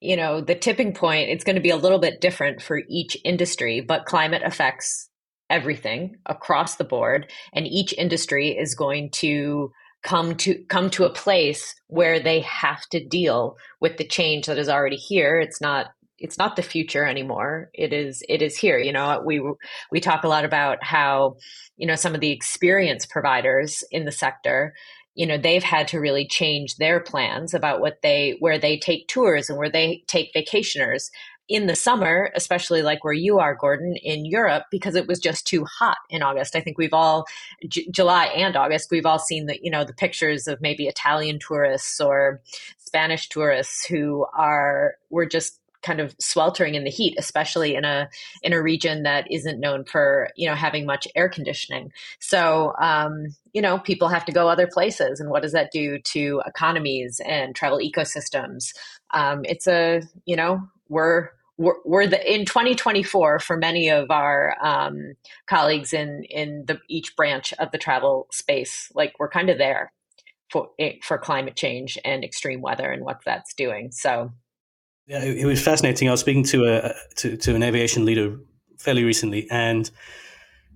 you 0.00 0.16
know, 0.16 0.40
the 0.40 0.54
tipping 0.54 0.92
point, 0.92 1.30
it's 1.30 1.44
going 1.44 1.56
to 1.56 1.62
be 1.62 1.70
a 1.70 1.76
little 1.76 1.98
bit 1.98 2.20
different 2.20 2.60
for 2.60 2.82
each 2.88 3.16
industry, 3.24 3.80
but 3.80 4.06
climate 4.06 4.42
affects 4.44 5.08
everything 5.50 6.16
across 6.26 6.76
the 6.76 6.84
board. 6.84 7.30
And 7.52 7.66
each 7.66 7.92
industry 7.94 8.50
is 8.50 8.74
going 8.74 9.10
to 9.12 9.70
come 10.04 10.36
to 10.36 10.62
come 10.68 10.90
to 10.90 11.04
a 11.04 11.12
place 11.12 11.74
where 11.88 12.20
they 12.20 12.40
have 12.40 12.82
to 12.90 13.04
deal 13.04 13.56
with 13.80 13.96
the 13.96 14.06
change 14.06 14.46
that 14.46 14.58
is 14.58 14.68
already 14.68 14.96
here 14.96 15.40
it's 15.40 15.60
not 15.60 15.86
it's 16.18 16.38
not 16.38 16.56
the 16.56 16.62
future 16.62 17.06
anymore 17.06 17.70
it 17.72 17.92
is 17.92 18.22
it 18.28 18.42
is 18.42 18.56
here 18.56 18.78
you 18.78 18.92
know 18.92 19.22
we 19.24 19.42
we 19.90 20.00
talk 20.00 20.22
a 20.22 20.28
lot 20.28 20.44
about 20.44 20.76
how 20.84 21.34
you 21.76 21.86
know 21.86 21.96
some 21.96 22.14
of 22.14 22.20
the 22.20 22.30
experience 22.30 23.06
providers 23.06 23.82
in 23.90 24.04
the 24.04 24.12
sector 24.12 24.74
you 25.14 25.26
know 25.26 25.38
they've 25.38 25.62
had 25.62 25.88
to 25.88 26.00
really 26.00 26.26
change 26.26 26.76
their 26.76 27.00
plans 27.00 27.54
about 27.54 27.80
what 27.80 28.02
they 28.02 28.36
where 28.40 28.58
they 28.58 28.78
take 28.78 29.08
tours 29.08 29.48
and 29.48 29.58
where 29.58 29.70
they 29.70 30.02
take 30.06 30.32
vacationers 30.34 31.10
in 31.48 31.66
the 31.66 31.76
summer 31.76 32.30
especially 32.34 32.82
like 32.82 33.04
where 33.04 33.12
you 33.12 33.38
are 33.38 33.54
gordon 33.54 33.96
in 34.02 34.24
europe 34.24 34.64
because 34.70 34.94
it 34.94 35.06
was 35.06 35.18
just 35.18 35.46
too 35.46 35.64
hot 35.64 35.98
in 36.10 36.22
august. 36.22 36.56
I 36.56 36.60
think 36.60 36.78
we've 36.78 36.94
all 36.94 37.26
J- 37.68 37.88
july 37.90 38.26
and 38.26 38.56
august 38.56 38.90
we've 38.90 39.06
all 39.06 39.18
seen 39.18 39.46
the 39.46 39.58
you 39.62 39.70
know 39.70 39.84
the 39.84 39.92
pictures 39.92 40.48
of 40.48 40.60
maybe 40.60 40.86
italian 40.86 41.38
tourists 41.38 42.00
or 42.00 42.40
spanish 42.78 43.28
tourists 43.28 43.84
who 43.86 44.26
are 44.36 44.94
were 45.10 45.26
just 45.26 45.60
kind 45.84 46.00
of 46.00 46.16
sweltering 46.18 46.74
in 46.74 46.84
the 46.84 46.90
heat, 46.90 47.14
especially 47.18 47.76
in 47.76 47.84
a 47.84 48.08
in 48.42 48.52
a 48.52 48.62
region 48.62 49.04
that 49.04 49.30
isn't 49.30 49.60
known 49.60 49.84
for 49.84 50.30
you 50.36 50.48
know 50.48 50.56
having 50.56 50.86
much 50.86 51.06
air 51.14 51.28
conditioning. 51.28 51.92
So 52.18 52.72
um, 52.80 53.36
you 53.52 53.62
know 53.62 53.78
people 53.78 54.08
have 54.08 54.24
to 54.24 54.32
go 54.32 54.48
other 54.48 54.66
places, 54.66 55.20
and 55.20 55.30
what 55.30 55.42
does 55.42 55.52
that 55.52 55.70
do 55.70 55.98
to 55.98 56.42
economies 56.46 57.20
and 57.24 57.54
travel 57.54 57.78
ecosystems? 57.78 58.74
Um, 59.12 59.44
it's 59.44 59.68
a 59.68 60.02
you 60.24 60.36
know 60.36 60.60
we're 60.88 61.30
we're, 61.56 61.74
we're 61.84 62.06
the 62.06 62.32
in 62.32 62.44
2024 62.46 63.38
for 63.38 63.56
many 63.56 63.88
of 63.88 64.10
our 64.10 64.56
um, 64.62 65.14
colleagues 65.46 65.92
in 65.92 66.24
in 66.24 66.64
the 66.66 66.80
each 66.88 67.14
branch 67.16 67.52
of 67.58 67.70
the 67.70 67.78
travel 67.78 68.26
space 68.32 68.90
like 68.94 69.12
we're 69.18 69.28
kind 69.28 69.50
of 69.50 69.58
there 69.58 69.92
for 70.50 70.68
for 71.02 71.18
climate 71.18 71.56
change 71.56 71.98
and 72.04 72.24
extreme 72.24 72.60
weather 72.60 72.90
and 72.90 73.04
what 73.04 73.20
that's 73.24 73.54
doing 73.54 73.90
so 73.92 74.32
yeah, 75.06 75.22
it 75.22 75.44
was 75.44 75.62
fascinating. 75.62 76.08
I 76.08 76.12
was 76.12 76.20
speaking 76.20 76.44
to 76.44 76.64
a 76.64 76.94
to, 77.16 77.36
to 77.36 77.54
an 77.54 77.62
aviation 77.62 78.04
leader 78.04 78.38
fairly 78.78 79.04
recently, 79.04 79.46
and 79.50 79.90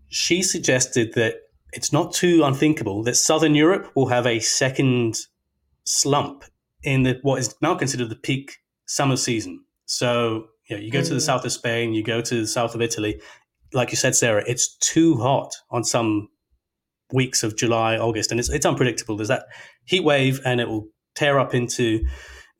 she 0.09 0.43
suggested 0.43 1.15
that 1.15 1.37
it's 1.73 1.93
not 1.93 2.13
too 2.13 2.43
unthinkable 2.45 3.03
that 3.05 3.17
Southern 3.17 3.55
Europe 3.55 3.91
will 3.95 4.09
have 4.09 4.27
a 4.27 4.41
second 4.41 5.19
slump 5.85 6.45
in 6.83 7.03
the, 7.03 7.19
what 7.23 7.39
is 7.41 7.55
now 7.61 7.75
considered 7.75 8.09
the 8.09 8.17
peak 8.17 8.59
summer 8.87 9.17
season. 9.17 9.65
So 9.87 10.49
you, 10.69 10.77
know, 10.77 10.83
you 10.83 10.91
go 10.91 11.01
mm. 11.01 11.07
to 11.09 11.15
the 11.15 11.21
mm. 11.21 11.27
south 11.27 11.45
of 11.45 11.53
Spain, 11.53 11.93
you 11.93 12.03
go 12.03 12.21
to 12.21 12.41
the 12.41 12.47
south 12.47 12.75
of 12.75 12.83
Italy. 12.83 13.21
Like 13.73 13.91
you 13.91 13.97
said, 13.97 14.15
Sarah, 14.15 14.45
it's 14.47 14.77
too 14.79 15.17
hot 15.17 15.55
on 15.71 15.85
some 15.85 16.29
weeks 17.13 17.43
of 17.43 17.57
July, 17.57 17.97
August, 17.97 18.31
and 18.31 18.41
it's 18.41 18.49
it's 18.49 18.67
unpredictable. 18.67 19.17
There's 19.17 19.29
that 19.29 19.47
heat 19.85 20.05
wave, 20.05 20.41
and 20.45 20.61
it 20.61 20.69
will 20.69 20.89
tear 21.15 21.39
up 21.39 21.55
into 21.55 22.07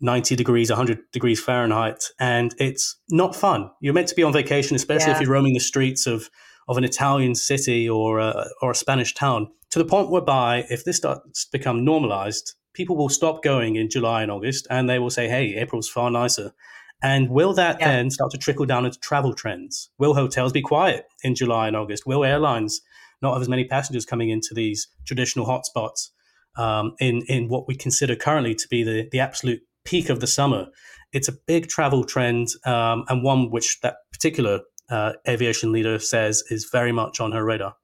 90 0.01 0.37
degrees, 0.37 0.71
100 0.71 0.99
degrees 1.13 1.41
Fahrenheit, 1.41 2.05
and 2.21 2.55
it's 2.59 2.97
not 3.11 3.35
fun. 3.35 3.71
You're 3.81 3.95
meant 3.95 4.09
to 4.09 4.15
be 4.15 4.23
on 4.23 4.33
vacation, 4.33 4.77
especially 4.77 5.09
yeah. 5.09 5.17
if 5.17 5.21
you're 5.21 5.33
roaming 5.33 5.55
the 5.55 5.61
streets 5.61 6.07
of 6.07 6.31
of 6.69 6.77
an 6.77 6.85
Italian 6.85 7.35
city 7.35 7.89
or 7.89 8.19
a, 8.19 8.47
or 8.61 8.73
a 8.73 8.75
Spanish 8.75 9.15
town, 9.15 9.49
to 9.71 9.79
the 9.79 9.87
point 9.87 10.11
whereby 10.11 10.67
if 10.69 10.85
this 10.85 10.99
starts 10.99 11.47
to 11.47 11.51
become 11.51 11.83
normalized, 11.83 12.55
people 12.75 12.95
will 12.95 13.09
stop 13.09 13.43
going 13.43 13.77
in 13.77 13.89
July 13.89 14.21
and 14.23 14.31
August, 14.31 14.67
and 14.71 14.89
they 14.89 14.99
will 14.99 15.11
say, 15.11 15.29
"Hey, 15.29 15.55
April's 15.57 15.89
far 15.89 16.11
nicer." 16.11 16.53
And 17.03 17.31
will 17.31 17.55
that 17.55 17.79
yeah. 17.81 17.89
then 17.89 18.11
start 18.11 18.33
to 18.33 18.39
trickle 18.39 18.67
down 18.67 18.85
into 18.85 18.99
travel 18.99 19.33
trends? 19.33 19.91
Will 19.99 20.15
hotels 20.15 20.53
be 20.53 20.63
quiet 20.63 21.05
in 21.23 21.37
July 21.37 21.69
and 21.69 21.77
August? 21.77 22.07
Will 22.07 22.25
airlines 22.25 22.81
not 23.23 23.35
have 23.35 23.43
as 23.43 23.49
many 23.49 23.65
passengers 23.65 24.05
coming 24.05 24.31
into 24.31 24.53
these 24.53 24.89
traditional 25.07 25.47
hotspots 25.47 26.09
um, 26.57 26.95
in 26.99 27.23
in 27.29 27.49
what 27.49 27.69
we 27.69 27.77
consider 27.77 28.17
currently 28.17 28.55
to 28.55 28.69
be 28.69 28.83
the 28.83 29.09
the 29.13 29.21
absolute 29.21 29.61
peak 29.85 30.09
of 30.09 30.21
the 30.21 30.27
summer? 30.27 30.67
It's 31.13 31.29
a 31.29 31.33
big 31.47 31.69
travel 31.69 32.05
trend 32.05 32.49
um, 32.65 33.05
and 33.09 33.23
one 33.23 33.51
which 33.51 33.81
that 33.83 33.97
particular 34.13 34.61
uh, 34.91 35.13
aviation 35.27 35.73
leader 35.73 35.99
says 35.99 36.43
is 36.51 36.69
very 36.71 36.93
much 36.93 37.21
on 37.21 37.33
her 37.33 37.45
radar. 37.45 37.77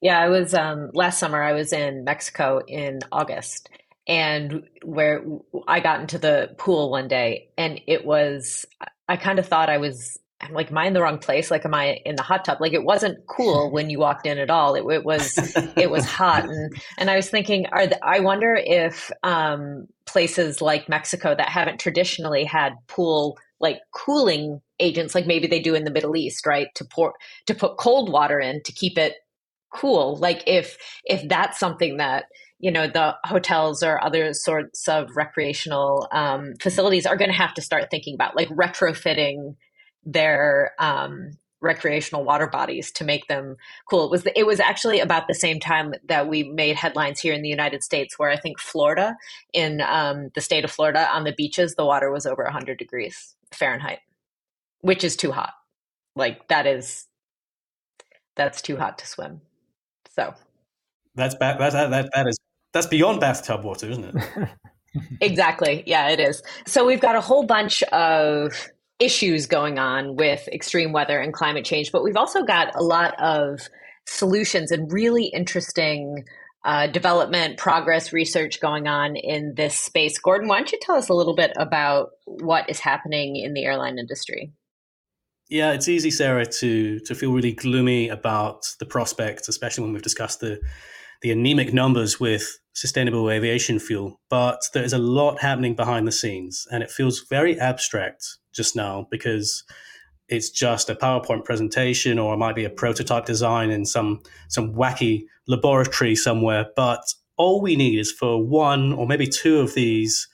Yeah, 0.00 0.18
I 0.18 0.28
was 0.28 0.54
um, 0.54 0.90
last 0.92 1.18
summer. 1.18 1.42
I 1.42 1.52
was 1.52 1.72
in 1.72 2.04
Mexico 2.04 2.60
in 2.66 3.00
August, 3.10 3.70
and 4.06 4.64
where 4.84 5.24
I 5.66 5.80
got 5.80 6.00
into 6.00 6.18
the 6.18 6.54
pool 6.58 6.90
one 6.90 7.08
day, 7.08 7.48
and 7.56 7.80
it 7.86 8.04
was 8.04 8.66
I 9.08 9.16
kind 9.16 9.38
of 9.38 9.48
thought 9.48 9.70
I 9.70 9.78
was 9.78 10.18
I'm 10.40 10.52
like, 10.52 10.70
am 10.70 10.78
I 10.78 10.86
in 10.86 10.92
the 10.92 11.00
wrong 11.00 11.18
place? 11.18 11.50
Like, 11.50 11.64
am 11.64 11.74
I 11.74 11.98
in 12.04 12.16
the 12.16 12.22
hot 12.22 12.44
tub? 12.44 12.60
Like, 12.60 12.74
it 12.74 12.84
wasn't 12.84 13.26
cool 13.26 13.70
when 13.72 13.88
you 13.88 13.98
walked 13.98 14.26
in 14.26 14.38
at 14.38 14.50
all. 14.50 14.74
It, 14.74 14.84
it 14.94 15.04
was, 15.04 15.36
it 15.76 15.90
was 15.90 16.04
hot, 16.04 16.44
and 16.44 16.72
and 16.98 17.10
I 17.10 17.16
was 17.16 17.30
thinking, 17.30 17.66
are 17.72 17.86
the, 17.86 18.04
I 18.04 18.20
wonder 18.20 18.54
if 18.54 19.10
um, 19.22 19.86
places 20.04 20.60
like 20.60 20.88
Mexico 20.88 21.34
that 21.34 21.48
haven't 21.48 21.80
traditionally 21.80 22.44
had 22.44 22.74
pool 22.86 23.38
like 23.60 23.78
cooling 23.92 24.60
agents, 24.80 25.14
like 25.14 25.26
maybe 25.26 25.46
they 25.46 25.60
do 25.60 25.74
in 25.74 25.84
the 25.84 25.90
Middle 25.90 26.16
East, 26.16 26.46
right, 26.46 26.68
to 26.74 26.84
pour 26.84 27.14
to 27.46 27.54
put 27.54 27.78
cold 27.78 28.12
water 28.12 28.38
in 28.38 28.62
to 28.64 28.72
keep 28.72 28.98
it 28.98 29.14
cool. 29.72 30.16
Like, 30.16 30.42
if 30.46 30.76
if 31.04 31.26
that's 31.28 31.58
something 31.58 31.96
that 31.96 32.26
you 32.58 32.70
know 32.70 32.86
the 32.86 33.16
hotels 33.24 33.82
or 33.82 34.02
other 34.02 34.32
sorts 34.34 34.88
of 34.88 35.08
recreational 35.16 36.08
um, 36.12 36.54
facilities 36.60 37.06
are 37.06 37.16
going 37.16 37.30
to 37.30 37.36
have 37.36 37.54
to 37.54 37.62
start 37.62 37.90
thinking 37.90 38.14
about, 38.14 38.36
like 38.36 38.48
retrofitting 38.48 39.56
their 40.06 40.72
um, 40.78 41.32
recreational 41.60 42.24
water 42.24 42.46
bodies 42.46 42.92
to 42.92 43.04
make 43.04 43.26
them 43.26 43.56
cool. 43.90 44.04
It 44.06 44.10
was 44.10 44.22
the, 44.22 44.38
it 44.38 44.46
was 44.46 44.60
actually 44.60 45.00
about 45.00 45.26
the 45.26 45.34
same 45.34 45.60
time 45.60 45.94
that 46.08 46.28
we 46.28 46.44
made 46.44 46.76
headlines 46.76 47.20
here 47.20 47.34
in 47.34 47.42
the 47.42 47.48
United 47.48 47.82
States, 47.82 48.18
where 48.18 48.30
I 48.30 48.36
think 48.36 48.58
Florida, 48.58 49.16
in 49.52 49.80
um, 49.82 50.30
the 50.34 50.40
state 50.40 50.64
of 50.64 50.70
Florida, 50.70 51.08
on 51.12 51.24
the 51.24 51.32
beaches, 51.32 51.74
the 51.74 51.84
water 51.84 52.10
was 52.10 52.24
over 52.24 52.44
100 52.44 52.78
degrees 52.78 53.34
Fahrenheit, 53.52 53.98
which 54.80 55.04
is 55.04 55.16
too 55.16 55.32
hot. 55.32 55.52
Like 56.14 56.48
that 56.48 56.66
is 56.66 57.06
that's 58.36 58.62
too 58.62 58.76
hot 58.76 58.98
to 58.98 59.06
swim. 59.06 59.40
So 60.14 60.34
that's 61.14 61.34
bad. 61.34 61.58
That, 61.58 61.90
that, 61.90 62.10
that 62.14 62.26
is 62.28 62.38
that's 62.72 62.86
beyond 62.86 63.20
bathtub 63.20 63.64
water, 63.64 63.90
isn't 63.90 64.04
it? 64.04 64.48
exactly. 65.20 65.82
Yeah, 65.86 66.08
it 66.08 66.20
is. 66.20 66.42
So 66.66 66.86
we've 66.86 67.00
got 67.00 67.16
a 67.16 67.20
whole 67.20 67.44
bunch 67.44 67.82
of 67.84 68.68
issues 68.98 69.46
going 69.46 69.78
on 69.78 70.16
with 70.16 70.48
extreme 70.48 70.92
weather 70.92 71.18
and 71.18 71.32
climate 71.32 71.64
change, 71.64 71.92
but 71.92 72.02
we've 72.02 72.16
also 72.16 72.42
got 72.42 72.74
a 72.74 72.82
lot 72.82 73.14
of 73.20 73.60
solutions 74.06 74.70
and 74.70 74.90
really 74.92 75.26
interesting 75.26 76.24
uh, 76.64 76.88
development, 76.88 77.58
progress, 77.58 78.12
research 78.12 78.60
going 78.60 78.88
on 78.88 79.14
in 79.14 79.54
this 79.56 79.78
space. 79.78 80.18
Gordon, 80.18 80.48
why 80.48 80.56
don't 80.56 80.72
you 80.72 80.78
tell 80.82 80.96
us 80.96 81.08
a 81.08 81.14
little 81.14 81.36
bit 81.36 81.52
about 81.56 82.10
what 82.24 82.68
is 82.68 82.80
happening 82.80 83.36
in 83.36 83.54
the 83.54 83.64
airline 83.64 83.98
industry? 83.98 84.52
Yeah, 85.48 85.72
it's 85.72 85.88
easy, 85.88 86.10
Sarah, 86.10 86.44
to 86.44 86.98
to 87.00 87.14
feel 87.14 87.32
really 87.32 87.52
gloomy 87.52 88.08
about 88.08 88.66
the 88.80 88.86
prospects, 88.86 89.48
especially 89.48 89.84
when 89.84 89.92
we've 89.92 90.02
discussed 90.02 90.40
the 90.40 90.60
the 91.22 91.30
anemic 91.30 91.72
numbers 91.72 92.20
with 92.20 92.58
sustainable 92.74 93.30
aviation 93.30 93.78
fuel. 93.78 94.20
But 94.28 94.60
there 94.74 94.84
is 94.84 94.92
a 94.92 94.98
lot 94.98 95.40
happening 95.40 95.74
behind 95.74 96.06
the 96.06 96.12
scenes, 96.12 96.66
and 96.70 96.82
it 96.82 96.90
feels 96.90 97.20
very 97.28 97.58
abstract 97.58 98.38
just 98.52 98.76
now 98.76 99.06
because 99.10 99.64
it's 100.28 100.50
just 100.50 100.90
a 100.90 100.94
PowerPoint 100.94 101.44
presentation 101.44 102.18
or 102.18 102.34
it 102.34 102.38
might 102.38 102.56
be 102.56 102.64
a 102.64 102.70
prototype 102.70 103.26
design 103.26 103.70
in 103.70 103.84
some 103.84 104.22
some 104.48 104.74
wacky 104.74 105.24
laboratory 105.46 106.16
somewhere. 106.16 106.66
But 106.74 107.02
all 107.36 107.60
we 107.62 107.76
need 107.76 107.98
is 107.98 108.10
for 108.12 108.42
one 108.44 108.92
or 108.92 109.06
maybe 109.06 109.26
two 109.26 109.60
of 109.60 109.74
these 109.74 110.28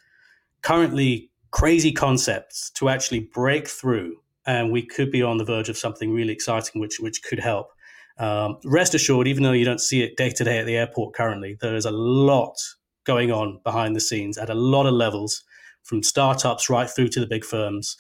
currently 0.62 1.30
crazy 1.50 1.92
concepts 1.92 2.70
to 2.70 2.88
actually 2.88 3.20
break 3.20 3.68
through, 3.68 4.16
and 4.46 4.72
we 4.72 4.84
could 4.84 5.10
be 5.10 5.22
on 5.22 5.38
the 5.38 5.44
verge 5.44 5.68
of 5.68 5.76
something 5.76 6.12
really 6.12 6.32
exciting, 6.32 6.80
which 6.80 6.98
which 7.00 7.22
could 7.22 7.38
help. 7.38 7.72
Um, 8.18 8.58
rest 8.64 8.94
assured, 8.94 9.26
even 9.26 9.42
though 9.42 9.52
you 9.52 9.64
don't 9.64 9.80
see 9.80 10.02
it 10.02 10.16
day 10.16 10.30
to 10.30 10.44
day 10.44 10.58
at 10.58 10.66
the 10.66 10.76
airport 10.76 11.14
currently, 11.14 11.56
there 11.60 11.74
is 11.74 11.84
a 11.84 11.90
lot 11.90 12.56
going 13.04 13.32
on 13.32 13.60
behind 13.64 13.96
the 13.96 14.00
scenes 14.00 14.38
at 14.38 14.50
a 14.50 14.54
lot 14.54 14.86
of 14.86 14.94
levels, 14.94 15.42
from 15.82 16.02
startups 16.02 16.70
right 16.70 16.88
through 16.88 17.08
to 17.08 17.20
the 17.20 17.26
big 17.26 17.44
firms 17.44 17.96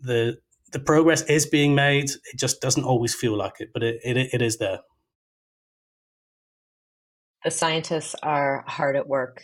the 0.00 0.38
the 0.72 0.78
progress 0.80 1.22
is 1.22 1.46
being 1.46 1.74
made. 1.74 2.10
It 2.10 2.36
just 2.36 2.60
doesn't 2.60 2.84
always 2.84 3.14
feel 3.14 3.36
like 3.36 3.60
it, 3.60 3.70
but 3.72 3.82
it, 3.82 4.00
it, 4.02 4.16
it 4.16 4.42
is 4.42 4.58
there. 4.58 4.80
The 7.44 7.50
scientists 7.50 8.16
are 8.22 8.64
hard 8.66 8.96
at 8.96 9.06
work. 9.06 9.42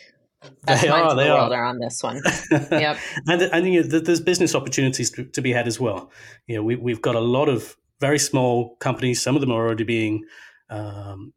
They 0.67 0.89
are. 0.89 1.15
They 1.15 1.23
the 1.23 1.29
are. 1.29 1.53
are 1.53 1.63
on 1.63 1.79
this 1.79 2.03
one. 2.03 2.21
yep. 2.51 2.97
and 3.27 3.41
and 3.41 3.73
you 3.73 3.83
know, 3.83 3.99
there's 3.99 4.19
business 4.19 4.53
opportunities 4.53 5.09
to, 5.11 5.23
to, 5.23 5.41
be 5.41 5.53
had 5.53 5.67
as 5.67 5.79
well. 5.79 6.11
You 6.47 6.57
know, 6.57 6.63
we 6.63 6.75
we've 6.75 7.01
got 7.01 7.15
a 7.15 7.21
lot 7.21 7.47
of 7.47 7.77
very 8.07 8.19
small 8.19 8.75
companies. 8.87 9.21
Some 9.21 9.35
of 9.35 9.41
them 9.41 9.51
are 9.51 9.65
already 9.65 9.83
being 9.83 10.25
um, 10.69 11.33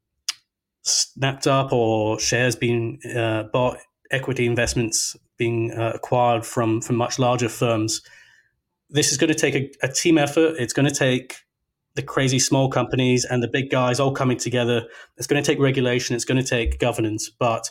snapped 0.82 1.46
up, 1.46 1.72
or 1.72 2.18
shares 2.20 2.56
being 2.56 2.98
uh, 3.14 3.44
bought, 3.52 3.78
equity 4.10 4.46
investments 4.46 5.16
being 5.36 5.72
uh, 5.72 5.92
acquired 5.94 6.44
from 6.46 6.80
from 6.80 6.96
much 6.96 7.18
larger 7.18 7.48
firms 7.48 8.00
this 8.90 9.12
is 9.12 9.18
going 9.18 9.32
to 9.32 9.38
take 9.38 9.54
a, 9.54 9.70
a 9.82 9.88
team 9.88 10.18
effort. 10.18 10.56
It's 10.58 10.72
going 10.72 10.88
to 10.88 10.94
take 10.94 11.36
the 11.94 12.02
crazy 12.02 12.38
small 12.38 12.68
companies 12.68 13.24
and 13.24 13.42
the 13.42 13.48
big 13.48 13.70
guys 13.70 13.98
all 13.98 14.12
coming 14.12 14.36
together. 14.36 14.86
It's 15.16 15.26
going 15.26 15.42
to 15.42 15.46
take 15.46 15.58
regulation. 15.58 16.14
It's 16.14 16.24
going 16.24 16.42
to 16.42 16.48
take 16.48 16.78
governance, 16.78 17.30
but 17.30 17.70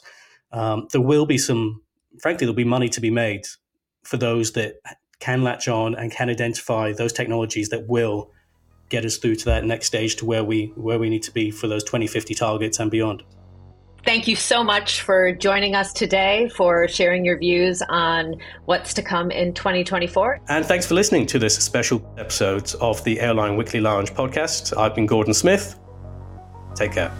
um, 0.52 0.88
there 0.92 1.02
will 1.02 1.26
be 1.26 1.38
some. 1.38 1.82
Frankly, 2.22 2.46
there'll 2.46 2.56
be 2.56 2.64
money 2.64 2.90
to 2.90 3.02
be 3.02 3.12
made 3.12 3.46
for 4.04 4.18
those 4.18 4.54
that 4.54 4.76
can 5.20 5.44
latch 5.44 5.68
on 5.68 5.96
and 5.96 6.12
can 6.12 6.30
identify 6.30 6.94
those 6.94 7.14
technologies 7.14 7.70
that 7.70 7.88
will 7.88 8.32
get 8.96 9.04
us 9.04 9.18
through 9.18 9.36
to 9.36 9.46
that 9.46 9.66
next 9.66 9.88
stage 9.88 10.16
to 10.16 10.26
where 10.26 10.44
we 10.44 10.72
where 10.76 10.98
we 10.98 11.10
need 11.10 11.24
to 11.24 11.32
be 11.32 11.52
for 11.52 11.68
those 11.68 11.84
2050 11.84 12.34
targets 12.34 12.80
and 12.80 12.90
beyond. 12.90 13.24
Thank 14.06 14.28
you 14.28 14.36
so 14.36 14.64
much 14.64 15.02
for 15.02 15.34
joining 15.34 15.76
us 15.76 15.92
today, 15.92 16.50
for 16.56 16.88
sharing 16.88 17.26
your 17.26 17.38
views 17.40 17.82
on 17.90 18.36
what's 18.66 18.94
to 18.94 19.02
come 19.02 19.32
in 19.32 19.54
2024. 19.54 20.42
And 20.48 20.64
thanks 20.64 20.86
for 20.86 20.94
listening 20.94 21.26
to 21.26 21.40
this 21.40 21.56
special 21.56 22.00
episode 22.18 22.74
of 22.76 23.04
the 23.04 23.20
Airline 23.20 23.58
Weekly 23.58 23.82
Lounge 23.82 24.14
podcast. 24.14 24.78
I've 24.78 24.94
been 24.94 25.08
Gordon 25.08 25.34
Smith. 25.34 25.80
Take 26.76 26.92
care. 26.92 27.12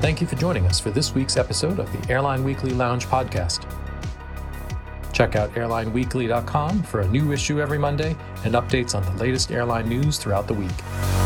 Thank 0.00 0.20
you 0.22 0.26
for 0.26 0.36
joining 0.36 0.66
us 0.66 0.80
for 0.80 0.90
this 0.90 1.14
week's 1.14 1.36
episode 1.36 1.78
of 1.78 1.92
the 1.92 2.12
Airline 2.12 2.44
Weekly 2.44 2.72
Lounge 2.72 3.06
podcast. 3.06 3.83
Check 5.14 5.36
out 5.36 5.54
airlineweekly.com 5.54 6.82
for 6.82 7.00
a 7.00 7.08
new 7.08 7.32
issue 7.32 7.60
every 7.60 7.78
Monday 7.78 8.16
and 8.44 8.54
updates 8.54 8.94
on 8.94 9.02
the 9.04 9.22
latest 9.22 9.50
airline 9.50 9.88
news 9.88 10.18
throughout 10.18 10.46
the 10.48 10.54
week. 10.54 11.23